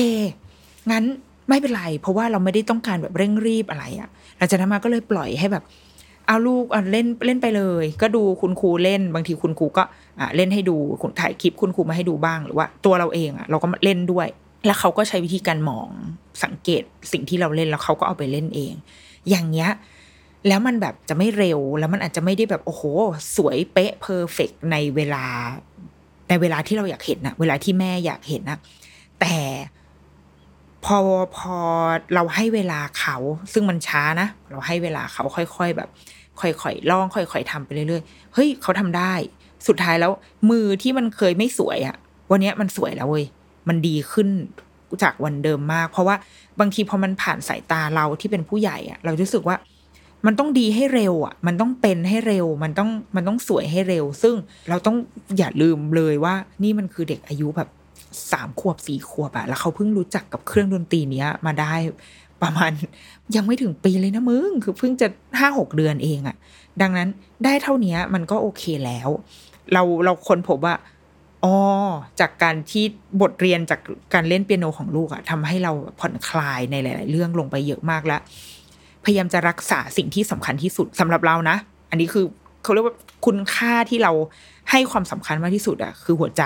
[0.92, 1.04] งั้น
[1.50, 5.64] ไม่เป็นไร เพราะว่าเราไม่ได้ต้องการแบบเร่งรีบอะไรอะหลังจากนั้นมาก็เลยปล่อยให้แบบ
[6.28, 9.84] เอาลูกอะเล่นเล่นไปเลย ก็ดูคุณครูเล่น บางทีคุณครูก็
[10.20, 10.76] อะเล่นให้ดู
[11.20, 14.28] ถ่ายคลิปคุณครูมาให้ดูบ้างหรือว่าตัวเราเองอะ เราก็เล่นด้วย
[14.66, 15.88] แล้วเขาก็ใช้วิธีการมอง
[16.44, 18.74] สังเกตสิ่งที่เราเล่นแล้วเขาก็เอาไปเล่นเอง
[19.30, 19.72] อย่างเงี้ย
[20.48, 22.84] แล้วมันแบบจะไม่เร็วแล้วมันอาจจะไม่ได้แบบโอ้โห
[23.36, 25.26] สวยเป๊ะเพอร์เฟกในเวลา
[26.30, 28.58] ในเวลาที่เราอยากเห็นนะเวลาที่แม่อยากเห็นนะ
[29.20, 29.36] แต่
[30.86, 30.98] พอ
[31.38, 31.56] พอ
[32.14, 33.18] เราให้เวลาเขา
[33.54, 35.90] ซึ่งมันช้านะ เราให้เวลาเขาค่อยๆแบบ
[36.42, 39.14] ค่อยๆลอง ค่อยๆทำไปเรื่อยๆเฮ้ยเขาทำได้
[39.68, 40.12] สุดท้ายแล้ว
[40.50, 41.96] มือที่มันเคยไม่สวยอะ
[42.32, 43.26] วันเนี้ยมันสวยแล้วเว้ย
[43.68, 44.28] มันดีขึ้น
[45.04, 46.16] จากวันเดิมมาก เพราะว่า
[46.60, 49.56] บางทีพอมันผ่านสายตาเราที่เป็นผู้ใหญ่อะเรารู้สึกว่า
[50.26, 54.36] มันต้องดีให้เร็วอะ มันต้องเป็นให้เร็ว มันต้องมันต้องสวยให้เร็ว ซึ่ง
[54.70, 54.98] เราต้อง
[55.38, 57.70] อย่าลืมเลยว่า นี่มันคือเด็กอายุแบบ
[58.32, 61.74] สามขวบสี่ขวบอะแล้วเขาเพิ่งรู้จักกับเครื่องดนตรีเนี้ย มาได้
[62.44, 62.72] ประมาณ
[63.36, 65.08] ยังไม่ถึงปีเลยนะมึง คือเพิ่งจะ
[65.40, 66.36] ห้าหกเดือนเองอะ
[66.82, 67.10] ดังนั้น
[67.46, 69.10] ได้เท่านี้มันก็โอเคแล้ว
[69.74, 70.76] เราเราคนพบว่า
[71.44, 71.56] อ๋อ
[72.20, 72.84] จากการที่
[73.22, 73.80] บทเรียนจาก
[74.14, 78.22] การเล่นเปียโนของลูกอะทำให้เราผ่อนคลายในหลาย ๆ เรื่องลงไปเยอะมากแล้ว
[79.08, 81.58] พยายามจะรักษาสิ่งที่สำคัญที่สุดสำหรับเรานะ
[81.90, 82.26] อันนี้คือ
[82.64, 82.96] เขาเรียกว่า
[83.26, 84.12] คุณค่าที่เรา
[84.72, 86.44] ให้ความสำคัญมากที่สุดอะคือหัวใจ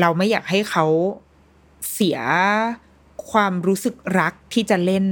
[0.00, 0.86] เราไม่อยากให้เขา
[1.92, 2.18] เสีย
[3.30, 5.06] ความรู้สึกรักที่จะเล่น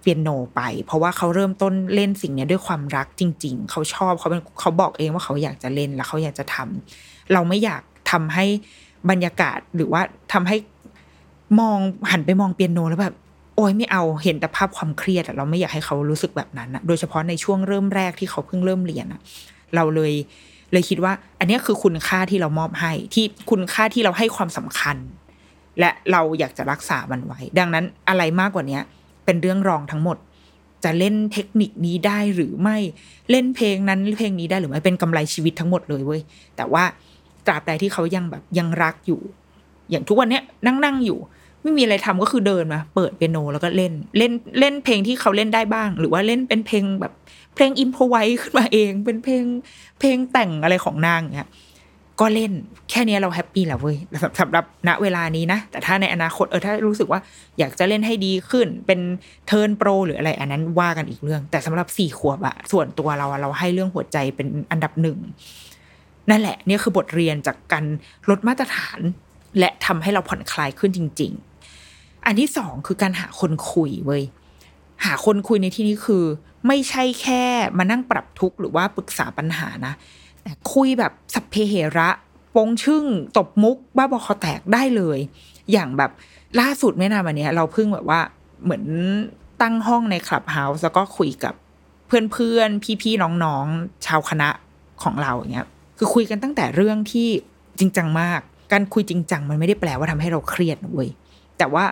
[0.00, 8.46] เปียโนไป เพราะว่าเขาเริ่มต้นเล่นสิ่งนี้ด้วยความรักจริง ๆ เขาชอบเขาเป็นเขาบอกเองว่าเขาอยากจะเล่นแล้วเขาอยากจะทำเราไม่อยากทำให้
[9.10, 10.02] บรรยากาศหรือว่า
[10.32, 10.56] ทำให้
[11.60, 11.78] มอง
[12.10, 13.16] หันไปมองเปียโนแล้วแบบ
[13.60, 19.20] อ้ยไม่เอาเห็นแต่ภาพความเครียดเราไม่อยากให้เขารู้สึกแบบนั้นอะโดยเฉพาะในช่วงเริ่มแรกที่เขาเพิ่งเริ่มเรียนอะ
[19.74, 20.12] เราเลย
[20.72, 24.96] เลยคิดว่า อันนี้คือคุณค่าที่เรามอบให้ที่คุณค่าที่เราให้ความสำคัญ
[25.80, 28.78] และเราอยากจะรักษามันไว้ ดังนั้นอะไรมากกว่านี้
[29.24, 30.16] เป็นเรื่องรองทั้งหมด
[30.84, 32.76] จะเล่นเทคนิคนี้ได้หรือไม่
[33.30, 36.20] เล่นเพลงนั้นเพลงนี้ได้หรือไม่เป็นกำไรชีวิตทั้งหมดเลยเว้ย
[36.56, 36.84] แต่ว่า
[37.46, 39.20] ตราบใดที่เขายังแบบยังรักอยู่
[39.90, 41.18] อย่างทุกวันเนี้ยนั่งนั่งอยู่
[41.62, 47.12] ไม่มีอะไรทำก็คือเดินมาเปิดเปียโนแล้วก็เล่นเล่นเล่นเพลงที่เขาเล่นได้บ้าง หรือว่าเล่นเป็นเพลงแบบ
[47.54, 49.44] เพลง improvise ขึ้นมาเอง เป็นเพลง
[50.00, 51.50] เพลงแต่งอะไรของนางเนี้ย
[52.20, 52.52] ก็เล่น
[52.90, 53.96] แค่นี้เรา happy แล้วเว้ย
[54.40, 57.20] สำหรับณเวลานี้นะ แต่ถ้าในอนาคตเออถ้ารู้สึกว่า
[57.58, 59.00] อยากจะเล่นให้ดีขึ้น เป็น
[59.46, 65.18] turn pro หรืออะไร อันนั้นว่ากันอีกเรื่อง แต่สำหรับสี่ขวบอะส่วนตัวเราอะเราให้เรื่องหัวใจเป็นอันดับหนึ่ง
[66.30, 67.84] นั่นแหละนี่คือบทเรียนจากการ
[68.30, 69.00] ลดมาตรฐาน
[69.58, 71.49] และทำให้เราผ่อนคลายขึ้นจริง ๆ
[72.26, 74.22] อันที่สองคือการหาคนคุยเว้ย
[75.04, 76.24] หาคนคุยในที่นี้คือ
[76.66, 77.42] ไม่ใช่แค่
[77.78, 79.92] มานั่งปรับทุกข์หรือว่าปรึกษาปัญหานะ
[80.42, 82.08] แต่คุยแบบสัพเพเหระ
[82.56, 83.04] ปงชึ่ง
[83.36, 85.18] ตบมุก บ้าบอคอแตกได้เลย
[85.72, 86.10] อย่างแบบ
[86.60, 88.20] ล่าสุดไม่นานมาเนี้ยเราเพิ่งแบบว่า
[88.64, 88.84] เหมือน
[89.62, 91.54] ตั้งห้องในคลับเฮาส์แล้วก็คุยกับ
[92.06, 94.48] เพื่อนๆ พี่ๆ น้องๆ ชาวคณะ
[95.02, 95.66] ของเราอย่างเงี้ย
[95.98, 97.28] คือคุยกันตั้งแต่เรื่องที่
[97.78, 98.40] จริงจังมาก
[98.72, 101.10] การคุยจริงจังมันไม่ได้แปลว่าทำให้เราเครียดนะเว้ย
[101.58, 101.84] แต่ว่า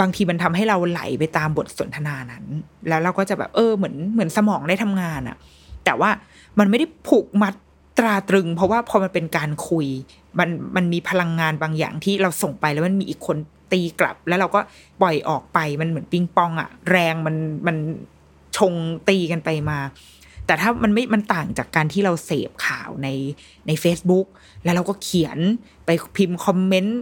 [0.00, 2.44] บางทีมันทำให้เราไหลไปตามบทสนทนานั้น
[2.88, 5.36] แล้วเราก็จะแบบเออเหมือนเหมือนสมองได้ทำงานอะ
[5.84, 6.10] แต่ว่า
[6.58, 7.54] มันไม่ได้ผูกมัด
[7.98, 9.86] ตราตรึง เพราะว่าพอมันเป็นการคุย
[10.38, 13.36] มันมันมีพลังงานบางอย่างที่เราส่งไปแล้วมันมีอีกคน
[13.72, 14.60] ตีกลับ แล้วเราก็
[15.00, 17.36] ปล่อยออกไปมันเหมือนปิงปองอะแรงมัน
[17.66, 17.76] มัน
[18.56, 18.74] ชง
[19.08, 19.78] ตีกันไปมา
[20.46, 23.08] แต่ถ้ามันไม่มันต่างจากการที่เราเสพข่าวใน
[23.66, 24.26] ใน Facebook
[24.64, 25.38] แล้วเราก็เขียน
[25.86, 27.00] ไปพิมพ์คอมเมนต์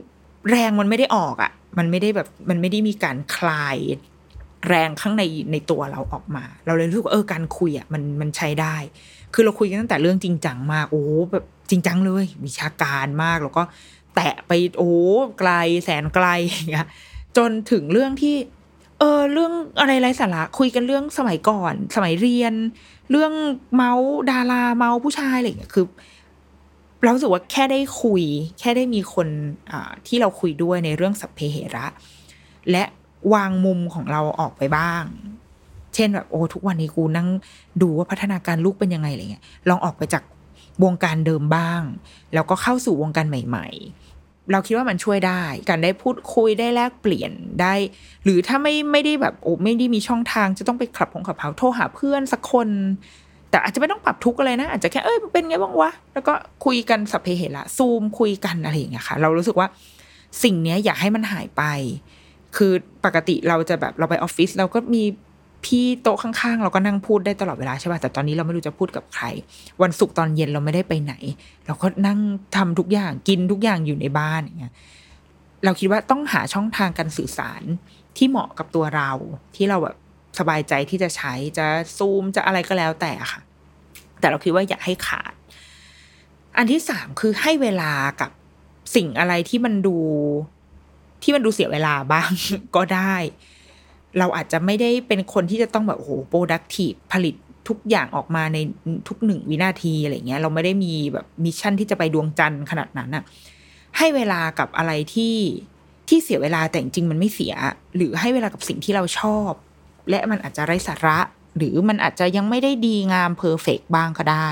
[0.51, 3.79] แรงมันไม่ได้ออกอะมันไม่ได้แบบมันไม่ได้มีการคลาย
[4.69, 5.23] แรงข้างใน
[5.53, 8.77] ในตัวเราออกมา เราเลยรู้สึกว่าเออการคุยอะมันมันใช้ได้
[9.35, 13.63] คือเราคุยกันตั้งแต่เรื่องจริงจังมากโอ้แบบจริงจังเลย วิชาการมากแล้วก็
[14.15, 14.93] แตะไปโอ้
[15.39, 15.51] ไกล
[15.85, 16.87] แสนไกลอย่างเงี้ย
[17.37, 18.37] จนถึงเรื่องที่
[18.99, 22.55] เออเรื่องอะไรไร้สาระคุยกันเรื่องสมัยก่อน สมัยเรียน
[23.11, 23.33] เรื่อง
[23.75, 25.87] เมาส์ดาราเมาส์ผู้ชายอะไรอย่างเงี้ยคือ
[27.03, 28.23] เราสึกว่าแค่ได้คุย
[28.61, 29.29] แค่ได้มีคน
[30.07, 31.87] ที่เราคุยด้วยในเรื่องสัพเพเหระ
[32.71, 32.85] และ
[33.35, 35.05] วางมุมของเราออกไปบ้าง
[35.95, 37.29] เช่นแบบโอ้ทุกวันนี้กูนั่ง
[37.83, 40.23] ดูว่าพัฒนาการลูกเป็นยังไงอะไรเงี้ยลองออกไปจาก
[40.85, 41.83] วงการเดิมบ้าง
[42.35, 43.69] แล้วก็เข้าสู่วงการใหม่
[44.09, 47.75] ๆ เราคิดว่ามันช่วยได้ การได้พูดคุยได้แลกเปลี่ยนได้
[48.25, 52.69] หรือถ้าไม่ไม่ได้แบบโอ้ไม่ได้มีช่องทางจะต้องไปขับของขับเผาโทรหาเพื่อนสักคน
[53.53, 56.33] แต่อาจจะไม่ต้องปรับทุกอะไรนะ อาจจะแค่เอ้ยเป็นไงบ้างวะแล้วก็
[56.65, 59.69] คุยกันสัพเพเหระซูมคุยกันอะไรอย่างเงี้ยค่ะ เรารู้สึกว่า
[60.43, 61.63] สิ่งเนี้ยอยากให้มันหายไป
[62.57, 62.73] คือ
[63.05, 65.03] ปกติเราจะแบบเราไปออฟฟิศเราก็มี
[65.65, 69.25] พี่โต๊ะข้างๆ เราก็นั่งพูดได้ตลอดเวลาใช่ป่ะแต่ตอนนี้เราไม่รู้จะพูดกับใคร
[69.83, 71.15] วันศุกร์ตอนเย็นเราไม่ได้ไปไหน
[71.67, 72.19] เราก็นั่ง
[72.57, 74.75] ทำทุกอย่างกินทุกอย่างอยู่ในบ้านอย่างเงี้ย
[75.65, 77.63] เราคิดว่าต้องหาช่องทางการสื่อสาร
[78.17, 79.11] ที่เหมาะกับตัวเรา
[79.57, 79.97] ที่เราแบบ
[80.39, 81.67] สบายใจที่จะใช้จะ
[81.97, 83.41] ซูมจะอะไรก็แล้วแต่ค่ะ
[84.21, 85.33] แต่เราคิดว่าอย่าให้ขาด
[86.57, 88.31] อันที่สามคือให้เวลากับ
[88.95, 89.97] สิ่งอะไรที่มันดู
[91.23, 92.31] ที่มันดูเสียเวลาบ้าง
[92.77, 93.15] ก็ได้
[94.19, 97.35] เราอาจจะไม่ได้เป็นคนที่จะต้องแบบโอ้โห productive ผลิต
[97.69, 98.59] ทุกอย่างออกมาใน
[99.09, 103.25] ทุกหนึ่งวินาทีอะไรเงี้ย เราไม่ได้มีแบบ mission ที่จะไปดวงจันทร์ขนาดนั้นอะ
[103.99, 105.37] ให้เวลากับอะไรที่
[106.09, 107.55] ที่เสียเวลาแต่จริงมันไม่เสีย
[107.97, 109.53] หรือให้เวลากับสิ่งที่เราชอบ
[110.11, 111.19] และมันอาจจะไร้สาระ
[111.57, 114.49] หรือมันอาจจะยังไม่ได้ดีงาม perfect บ้างก็ได้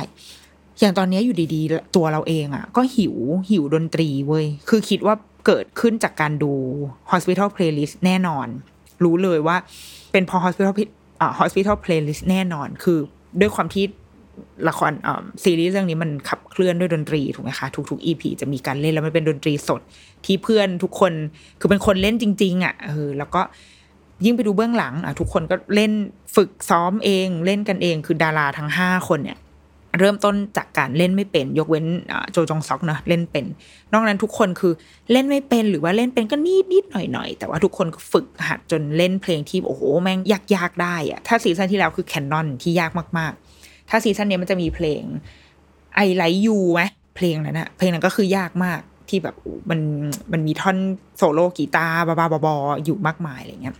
[0.78, 3.16] อย่างตอนนี้อยู่ดีๆ ตัวเราเองอะ ก็หิว
[3.50, 5.14] หิวดนตรีเว้ย คือคิดว่า
[5.46, 6.52] เกิดขึ้นจากการดู
[7.10, 8.46] Hospital Playlist แน่นอน
[9.04, 9.56] รู้เลยว่า
[10.12, 10.74] เป็นพอ Hospital
[11.20, 12.98] อ่า Hospital Playlist แน่นอน คือ
[13.40, 13.84] ด้วยความที่
[14.68, 19.80] ละครอ่ซีรีส์เรื่องนี้มันขับเคลื่อนด้วยดนตรีถูกไหมคะ ทุกๆ EP จะมีการเล่นแล้วมันเป็นดนตรีสด
[20.24, 21.12] ที่เพื่อนทุกคน
[21.60, 23.42] คือเป็นคนเล่นจริง ๆอะเออแล้วก็
[24.24, 25.92] ยิ่งไปดูเบื้องหลังอะทุกคนก็เล่น
[26.36, 29.38] ฝึกซ้อมเอง เล่นกันเองคือดาราทั้งห้าคนเนี่ย
[29.98, 31.86] เริ่มต้นจากการเล่นไม่เป็น ยกเว้น
[32.32, 33.44] โจจงซอกเนอะเล่นเป็น
[33.92, 34.72] นอกนั้นทุกคนคือ
[35.12, 45.02] เล่นไม่เป็นหรือว่าเล่นเป็นก็นิดนิดหน่อยหน่อยแต่ว่าทุกคนก็ฝึกหัดจนเล่นเพลงที่โอ้โหแม่งยากยากได้อะถ้า season ที่แล้วคือ Canon ที่ยากมากๆ ถ้า season นี้มันจะมีเพลง
[45.94, 46.82] I Like You ไหม
[47.16, 49.36] เพลงนั้นอะเพลงนั้นก็คือยากมากที่แบบ
[49.70, 49.80] มัน
[50.32, 50.76] มันมีท่อน
[51.16, 53.74] โซโล่กีตาร์บ้าๆบอๆอยู่มากมายอะไรเงี้ย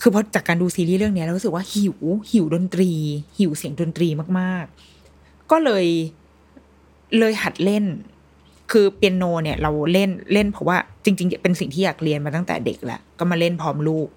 [0.00, 1.96] คือพอจากการดูซีรีส์เรื่องนี้เรารู้สึกว่าหิว
[2.30, 2.90] หิวดนตรี
[3.38, 4.64] หิวเสียงดนตรีมาก
[5.08, 5.86] ๆ ก็เลย
[7.18, 7.84] เลยหัดเล่น
[8.72, 14.08] คือเปียโนเนี่ยเราเล่นเล่นเพราะว่าจริง ๆ เป็นสิ่งที่อยากเรียนมาตั้งแต่เด็กแหละก็มาเล่นพร้อมลูก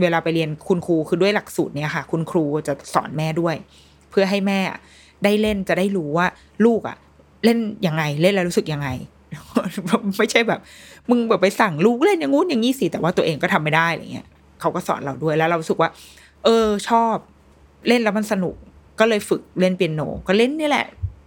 [0.00, 3.54] เวลาไปเรียนคุณครูคือด้วยหลักสูตรเนี่ยค่ะ คุณครูจะสอนแม่ด้วย
[4.10, 4.58] เพื่อให้แม่
[5.24, 6.26] ได้เล่นจะได้รู้ว่า
[6.64, 6.96] ลูกอะ
[7.44, 8.88] เล่นยังไงเล่นแล้วรู้สึกยังไง
[10.16, 10.60] ไม่ใช่แบบ
[11.10, 14.28] มึงแบบไปสั่งลูกเล่นอย่างงู้นอย่างนี้สิแต่ว่าตัวเองก็ทำไม่ได้อะไรเงี้ย
[14.64, 15.90] เขาก็สอนเราด้วยแล้วเราสึกว่า
[16.44, 17.14] เออชอบ
[17.88, 18.54] เล่นแล้วมันสนุก
[19.00, 20.86] ก็เลยฝึกเล่นเปียโน ก็เล่นนี่แหละ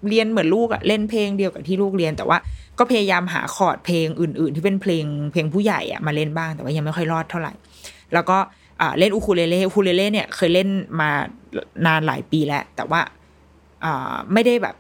[0.10, 2.38] เรียนเหมือนลูกอะเล่นเพลงเดียวกับที่ลูกเรียน แต่ว่า
[2.80, 7.54] ก็พยายามหาคอร์ดเพลงอื่น ๆ ที่เป็นเพลงเพลงผู้ใหญ่อะมาเล่นบ้างแต่ว่ายังไม่ค่อยรอดเท่าไหร่
[8.14, 8.38] แล้วก็
[9.00, 10.70] เล่นอูคูเลเล่อูคูเลเล่เนี่ยเคยเล่น
[11.00, 11.10] มา
[11.86, 13.02] นานหลายปีแล้ว แต่ว่า
[14.34, 14.76] ไม่ได้แบบ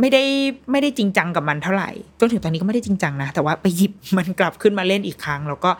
[0.00, 0.22] ไม่ได้
[0.70, 1.90] ไม่ได้จริงจังกับมันเท่าไหร่
[2.20, 5.70] จนถึงตอนนี้ก็ไม่ได้จริงจังนะ แต่ว่าไปหยิบมันกลับขึ้นมาเล่นอีกครั้ง แล้วก็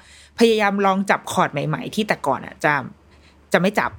[0.41, 2.72] พยายามลองจับคอร์ดใหม่ ๆ ที่แต่ก่อนอะจะ
[3.53, 3.91] จะไม่จับ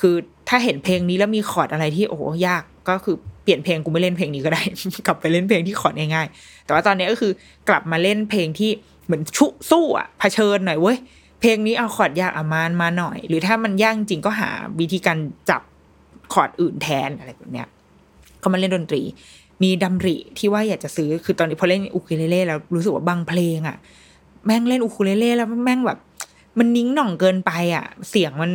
[0.00, 0.14] คือ
[0.48, 4.62] ถ้าเห็นเพลงนี้แล้วมีคอร์ดอะไรที่โอ้โหยากก็คือเปลี่ยนเพลงกูไม่เล่นเพลงนี้ก็ได้
[5.06, 7.32] กลับไปเล่นเพลงที่คอร์ดง่ายๆแต่ว่าตอนนี้ก็คือ
[7.68, 8.70] กลับมาเล่นเพลงที่
[9.04, 10.98] เหมือนชุสู้อะเผชิญหน่อยเว้ย
[11.40, 15.18] เพลงนี้เอาคอร์ดยากอามานมาหน่อย หรือถ้ามันยากจริงก็หาวิธีการ
[15.50, 15.62] จับ
[16.32, 17.68] คอร์ดอื่นแทนอะไรแบบเนี้ย
[18.42, 19.02] ก็มาเล่นดนตรี
[19.62, 23.76] มีดำริที่ว่าอยากจะซื้อคือตอนนี้พอเล่นอูคูเลเล่แล้วรู้สึกว่าบางเพลงอะ
[24.46, 25.98] แม่งเล่นอูคูเลเล่แล้วแม่งแบบ
[26.58, 28.52] มันนิ้งหน่องเกินไปอะ เสียงมัน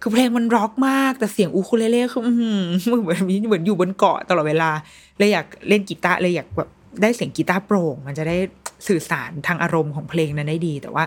[0.00, 4.70] คือเพลงมันร็อกมาก แต่เสียงอูคูเลเล่คือเหมือนเหมือนอยู่บนเกาะตลอดเวลา
[5.18, 6.68] เลยอยากเล่นกีตาร์เลยอยากแบบ
[7.02, 8.36] ได้เสียงกีตาร์โปร่ง มันจะได้
[8.86, 11.04] สื่อสารทางอารมณ์ของเพลงนั้นได้ดี แต่ว่า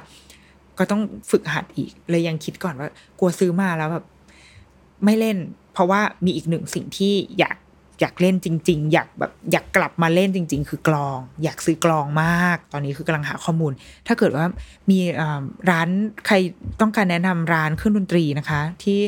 [0.78, 1.02] ก็ต้อง
[1.32, 2.90] ฝึกหัดอีก เลยยังคิดก่อนว่า
[3.20, 4.06] กลัวซื้อมาแล้วแบบ
[5.06, 5.38] ไม่เล่น
[5.74, 7.58] เพราะว่ามีอีกหนึ่งสิ่งที่อยาก
[8.02, 13.72] อยากเล่นจริง ๆ อยากแบบอยากกลับมาเล่นจริง ๆ คือกลอง อยากซื้อกลองมาก ตอนนี้คือกำลังหาข้อมูล
[14.08, 14.46] ถ้าเกิดว่า
[14.90, 15.00] มี
[15.70, 15.90] ร้าน
[16.26, 16.36] ใคร
[16.82, 19.00] ต้องการแนะนำร้านเครื่องดนตรีนะคะ ที่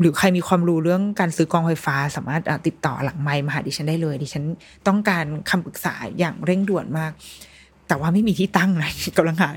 [0.00, 4.44] หรือใครมีความรู้เรื่องการซื้อกลองไฟฟ้า สามารถติดต่อหลังไมค์มาหาดิฉันได้เลย ดิฉัน
[4.86, 7.12] ต้องการคำปรึกษาอย่างเร่งด่วนมาก
[7.88, 9.48] แต่ว่าไม่มีที่ตั้งนะกำลังหา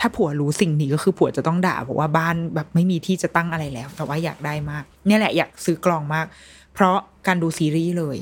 [0.00, 6.26] ถ้าผัวรู้สิ่งนี้ก็คือผัวจะต้องด่าบอกว่าบ้านแบบไม่มีที่จะตั้งอะไรแล้ว แต่ว่าอยากได้มากเนี่ยแหละอยากซื้อกลองมาก
[6.74, 6.96] เพราะ
[7.26, 8.18] การดูซีรีส์เลย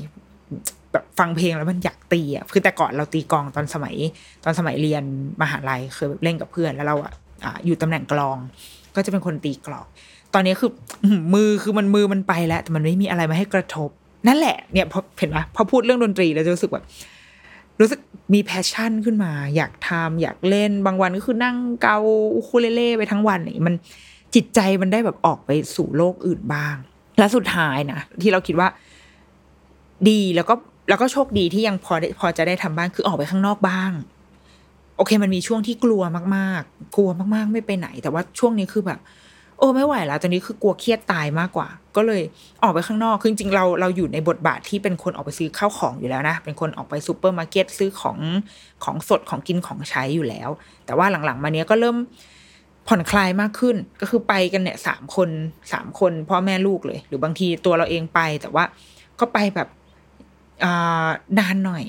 [0.92, 3.96] แบบฟังเพลงแล้วมันอยากตีอะคือแต่ก่อนเราตีกลองตอนสมัย
[4.44, 5.02] ตอนสมัยเรียน
[5.42, 7.12] มหาลัยเคยแบบเล่นกับเพื่อนแล้วเราอะ
[7.66, 8.36] อยู่ตำแหน่งกลอง
[8.96, 9.86] ก็จะเป็นคนตีกลอง
[10.34, 10.70] ตอนนี้คือ
[11.34, 13.90] มือคือมันมือมันไปแล้ว แต่มันไม่มีอะไรมาให้กระทบ
[14.28, 16.84] นั่นแหละเนี่ยพอเห็นไหมพอพูดเรื่องดนตรีแล้วจะรู้สึกแบบ
[17.80, 18.00] รู้สึก
[18.34, 21.98] มี passion ขึ้นมา อยากทำอยากเล่นบางวันก็คือนั่งเกา
[22.34, 23.76] อูคูเลเล่ไปทั้งวันอย่างนี้มัน
[24.34, 26.76] จิตใจมันได้แบบออกไปสู่โลกอื่นบ้าง
[27.20, 28.68] และสุดท้ายนะที่เราคิดว่า
[30.08, 30.54] ดีแล้วก็
[30.88, 33.92] แล้วก็โชคดีที่ยังพอได้พอจะได้ทำบ้างคือออกไปข้างนอกบ้าง
[34.96, 36.02] โอเค มันมีช่วงที่กลัว
[36.36, 38.98] มากๆ กลัวมากๆ ไม่ไปไหน แต่ว่าช่วงนี้คือแบบ
[39.58, 42.22] โอ้ไม่ไหวแล้วตอนนี้คือกลัวเครียดตายมากกว่า ก็เลย
[42.62, 48.18] ออกไปข้างนอกคือจริงๆเราเราอยู่ในบทบาทที่เป็นคนออกไปซื้อข้าวของอยู่แล้วนะ เป็นคนออกไปซูเปอร์มาร์เก็ตซื้อของ
[48.84, 50.48] ของสดของกินของใช้อยู่แล้ว
[50.86, 51.96] แต่ว่าหลังๆ มาเนี้ยก็เริ่ม
[52.92, 55.30] ผ่อนคลายมากขึ้นก็คือไปกันเนี่ยสามคน
[55.72, 58.64] สามคนพ่อแม่ลูกเลย หรือบางทีตัวเราเองไป แต่ว่า
[59.20, 59.68] ก็ไปแบบ
[61.38, 61.84] นานหน่อย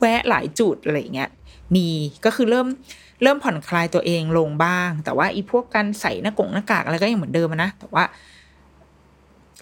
[0.00, 1.30] แวะหลายจุดอะไรเงี้ย
[1.74, 1.88] มี
[2.24, 2.66] ก็คือเริ่ม
[3.22, 8.04] เริ่มผ่อนคลายตัวเองลงบ้าง แต่ว่าอีพวกการใส่หน้ากงหน้ากากอะไรก็ยังเหมือนเดิมนะ แต่ว่า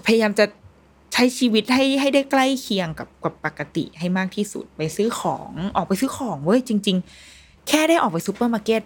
[0.07, 0.45] พยายามจะ
[1.13, 6.97] ใช้ชีวิตให้ให้ได้ใกล้เคียงกับกับปกติให้มากที่สุดไปซื้อของออกไปซื้อของเว้ยจริง
[7.33, 8.83] ๆ แค่ได้ออกไปซูเปอร์มาร์เก็ต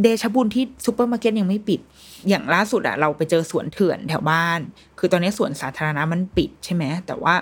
[0.00, 1.80] เดชบุญที่ซูเปอร์มาร์เก็ตยังไม่ปิด
[2.28, 4.60] อย่างล่าสุดอะเราไปเจอสวนเถื่อนแถวบ้าน
[4.98, 7.34] คือตอนนี้สวนสาธารณะมันปิดใช่ไหมแต่ว่า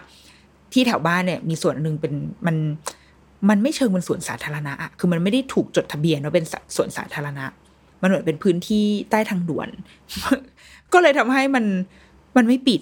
[0.73, 2.13] ที่แถวบ้านเนี่ยมีสวนหนึ่งเป็น
[2.47, 2.57] มัน
[3.49, 6.47] มันไม่เชิงเป็นสวนสาธารณะอะคือมันไม่ได้ถูกจดทะเบียนว่าเป็น
[6.77, 7.45] สวนสาธารณะ
[8.03, 9.69] มันเหมือนเป็นพื้นที่ใต้ทางด่วน
[10.93, 11.65] ก็เลยทำให้มัน
[12.37, 12.81] มันไม่ปิด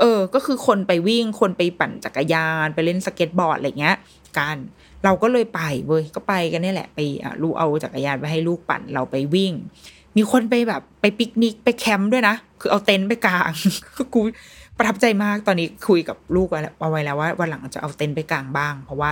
[0.00, 3.96] เออ ก็คือคนไปวิ่ง คนไปปั่นจักรยาน ไปเล่นสเก็ตบอร์ดอะไรเงี้ย
[4.38, 4.56] กัน
[5.04, 9.52] เราก็เลยไปเว้ยก็ไปกันนี่แหละป่ะลูกเอาจักรยานไปให้ลูกปั่นเราไปวิ่ง
[10.16, 13.52] มีคนไปแบบไปปิกนิกไปแคมป์ด้วยนะ คือเอาเต็นท์ไปกาง
[14.14, 14.20] กู
[14.76, 16.48] ประทับใจมากตอนนี้คุยกับลูก
[16.80, 19.10] เอาไว้แล้วว่าวันหลังจะเอาเต็นท์ไปกางบ้าง เพราะว่า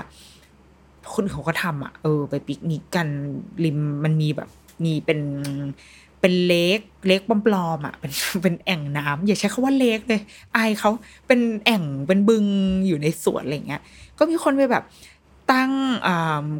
[1.12, 3.08] คนอื่นเขาก็ทำอะเออ ไปปิกนิกกัน
[3.64, 4.48] ริมมันมีแบบ
[4.84, 5.20] มีเป็น
[6.20, 8.12] เป็น lake lake ปลอมๆอะเป็น
[8.42, 10.20] เป็นแอ่งน้ำอย่าใช้คำว่า lake เลย
[10.56, 10.90] อายเขา
[11.26, 12.44] เป็นแอ่งเป็นบึง
[12.86, 13.82] อยู่ในสวนอะไรเงี้ย
[14.18, 14.84] ก็มีคนไปแบบ
[15.50, 15.70] ตั้ง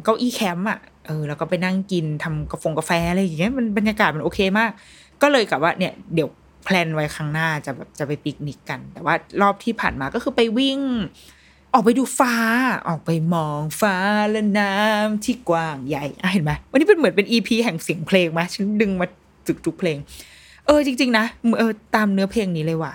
[0.03, 4.71] เก้าอี้แคมป์อะเออแล้วก็ไปนั่งกินทำกาแฟกาแฟอะไรอย่างเงี้ยมันบรรยากาศมันโอเคมาก
[5.21, 6.29] ก็เลยกะว่าเนี่ยเดี๋ยว
[6.65, 10.79] plan ไว้ครั้งหน้าจะแบบจะไปปิกนิกกัน แต่ว่ารอบที่ผ่านมาก็คือไปวิ่ง
[11.73, 12.33] ออกไปดูฟ้า
[12.87, 13.95] ออกไปมองฟ้า
[14.29, 19.07] และน้ำที่กว้างใหญ่เห็นไหมวันนี้เป็นเหมือนเป็น EP แห่งเสียงเพลงไหมฉันดึงมา
[19.47, 19.97] จุกทุกเพลง
[20.65, 21.25] เออจริง ๆ นะ
[21.59, 22.93] เออตามเนื้อเพลงนี้เลยว่ะ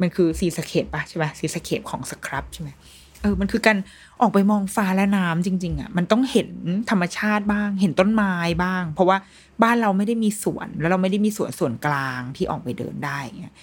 [0.00, 2.68] มันคือ Seascape ปะใช่ไหม Seascape ของ Scrubb ใช่ไหม
[3.22, 3.78] เออมันคือการ
[4.20, 6.50] ออกไปมองฟ้าและน้ำจริง ๆอะมันต้องเห็น
[6.90, 9.18] ธรรมชาติบ้าง เห็นต้นไม้บ้าง เพราะว่า
[9.62, 13.54] บ้านเราไม่ได้มีสวน แล้วเราไม่ได้มีสวนส่วนกลางที่ออกไปเดินได้เงี้ย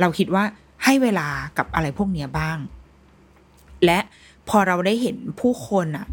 [0.00, 0.44] เราคิดว่า
[0.84, 2.58] ให้เวลากับอะไรพวกเนี้ยบ้าง
[3.84, 3.98] และ
[4.48, 6.06] พอเราได้เห็นผู้คนอะ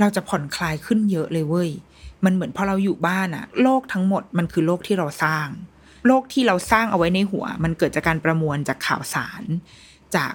[0.00, 1.70] เราจะผ่อนคลายขึ้นเยอะเลยเว้ย
[2.24, 5.48] มันเหมือนพอเราอยู่บ้านอะ โลกทั้งหมดมันคือโลกที่เราสร้าง
[6.06, 9.42] โลกที่เราสร้างเอาไว้ในหัว มันเกิดจากการประมวลจากข่าวสาร
[10.16, 10.32] จาก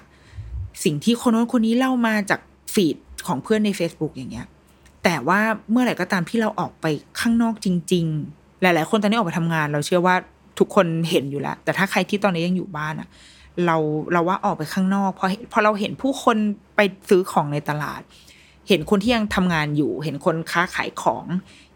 [0.84, 2.40] สิ่งที่คนโน้นคนนี้เล่ามาจาก
[2.74, 2.96] ฟีด
[3.26, 4.46] ของเพื่อนใน Facebook อย่างเงี้ย
[5.04, 6.86] แต่ว่าเมื่อไหร่ก็ตามที่เราออกไป
[7.20, 10.16] ข้างนอกจริง ๆ หลาย ๆ คนตอนนี้ออกไปทำงาน เราเชื่อว่า
[10.58, 13.08] ทุกคนเห็นอยู่แล้ว แต่ถ้าใครที่ตอนนี้ยังอยู่บ้านอะ
[13.66, 13.76] เรา
[14.12, 16.36] เราว่าออกไปข้างนอกพอพอเราเห็นผู้คน
[16.76, 18.00] ไปซื้อของในตลาด
[18.68, 21.24] เห็นคนที่ยังทำงานอยู่ เห็นคนค้าขายของ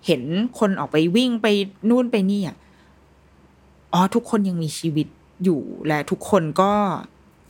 [0.07, 0.23] เห็น
[0.59, 1.47] คนออกไปวิ่งไป
[1.91, 2.57] นู่นไปนี่อะ
[3.93, 5.09] อ๋อทุกคนยังมีชีวิต
[5.45, 6.73] อยู่และทุกคนก็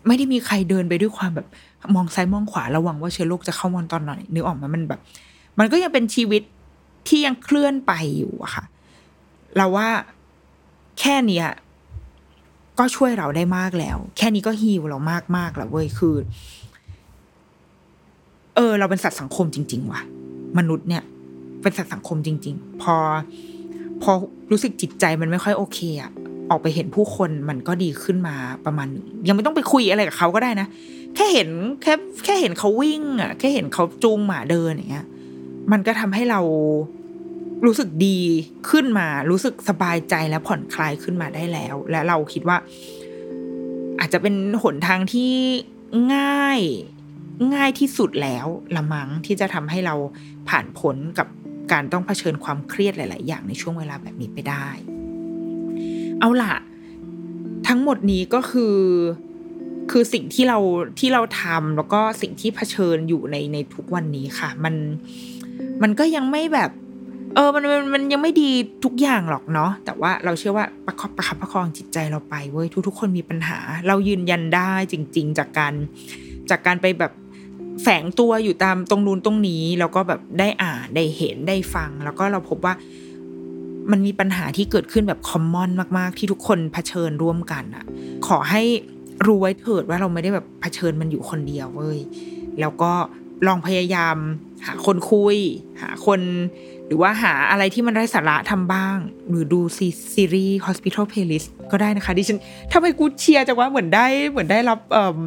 [0.07, 1.47] ไม่ได้มีใครเดินไปด้วยความแบบ
[1.95, 5.01] มองซ้ายมองขวาระวังว่าเชื้อโรคจะเข้ามาตอนไหนนึกออกไหมมันแบบ
[5.59, 6.43] มันก็ยังเป็นชีวิต
[7.09, 8.65] ที่ยังเคลื่อนไปอยู่อะค่ะ
[9.57, 9.89] เราว่า
[11.01, 11.47] แค่เนี้ย
[12.79, 16.17] ก็ช่วยเราได้มากแล้ว แค่นี้ก็ฮีลเรามากมากแล้วเว้ยคือ
[18.57, 20.01] เออ เราเป็นสัตว์สังคมจริง ๆ ว่ะ
[20.59, 21.03] มนุษย์เนี่ย
[21.63, 22.95] เป็นสัตว์สังคมจริง ๆ พอ
[24.03, 24.13] พอ
[24.51, 26.13] รู้สึกจิตใจมันไม่ค่อยโอเคอะ
[26.51, 28.89] ออกไปเห็นผู้คนมันก็ดีขึ้นมาประมาณ
[29.29, 30.67] ยังไม่ต้องไปคุยอะไรกับเขาก็ได้นะ
[31.15, 31.49] แค่เห็น
[31.83, 31.95] แค่
[32.25, 35.07] แค่เห็นเขาวิ่งอะแค่เห็นเขาจูงหมาเดินอย่างเงี้ย
[35.73, 36.41] มันก็ทำให้เรา
[37.67, 38.19] รู้สึกดี
[38.71, 42.57] ขึ้นมา รู้สึกสบายใจและผ่อนคลายขึ้นมาได้แล้ว และเราคิดว่า
[44.01, 45.33] อาจจะเป็นหนทางที่
[46.15, 46.61] ง่าย
[47.55, 48.47] ง่ายที่สุดแล้ว
[48.77, 49.95] ละมังที่จะทำให้เรา
[50.49, 51.29] ผ่านพ้นกับ
[51.73, 54.69] การต้องเผชิญความเครียดหลาย ๆ อย่างในช่วงเวลาแบบนี้ไปได้
[56.21, 56.55] เอาล่ะ
[57.69, 58.77] ทั้งหมดนี้ก็คือ
[59.91, 60.59] คือสิ่งที่เรา
[60.99, 64.75] ที่เราทำแล้วก็สิ่งที่เผชิญอยู่ในในทุกวันนี้ค่ะ มัน
[65.83, 66.71] มันก็ยังไม่แบบ
[67.35, 68.51] เออมันมันมันยังไม่ดี
[68.85, 75.75] ทุกอย่างหรอกเนาะแต่ว่าเราเชื่อว่าประคับประคับประคองจิตใจเราไปเว้ยทุก ๆ คนมีปัญหา เรายืนยันได้จริง ๆ จากการ
[76.51, 77.13] จากการไปแบบ
[77.83, 82.75] แฝงตัวอยู่ตามตรงนู้นตรงนี้ แล้วก็แบบได้อ่านได้เห็นได้ฟัง แล้วก็เราพบว่า
[83.91, 87.85] มันมีปัญหาที่เกิดขึ้นแบบคอมมอนมากๆ ที่ทุกคนเผชิญร่วมกันอะ
[88.27, 88.63] ขอให้
[89.27, 91.99] รู้ไว้เถิดว่าเราไม่ได้แบบเผชิญมันอยู่คนเดียวเว้ย
[92.61, 92.93] แล้วก็
[93.47, 94.17] ลองพยายาม
[94.67, 95.37] หาคนคุย
[95.83, 96.21] หาคน
[96.87, 98.97] หรือว่าหาอะไรที่มันได้สาระทำบ้าง
[99.29, 102.39] หรือดูซีซีรีส์ Hospital Playlist ก็ได้นะคะดิฉัน
[102.73, 105.19] ทำไมกูเชียร์จังว่าเหมือนได้เหมือนได้รับเอ่อ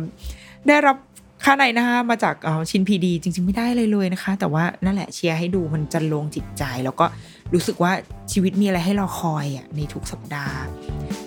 [0.68, 0.98] ได้รับ
[1.44, 2.36] ค่านายหน้ามาจาก
[2.70, 7.06] ชิน PD จริง ๆ ไม่ได้เลยเลยนะคะ แต่ว่านั่นแหละเชียร์ให้ดูมันจรรโลงจิตใจแล้วก็
[7.54, 7.92] รู้สึกว่า
[8.32, 10.60] ชีวิตมีอะไรให้เราคอยอะในทุกสัปดาห์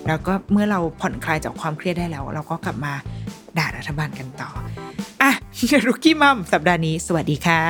[0.07, 2.93] แล้วก็เมื่อเราผ่อนคลายจากความเครียดได้แล้ว เราก็กลับมา
[3.57, 4.49] ด่ารัฐบาลกันต่อ
[5.21, 5.31] อะ
[5.85, 7.63] Rookie Mom สัปดาห์นี้ สวัสดีค่ะ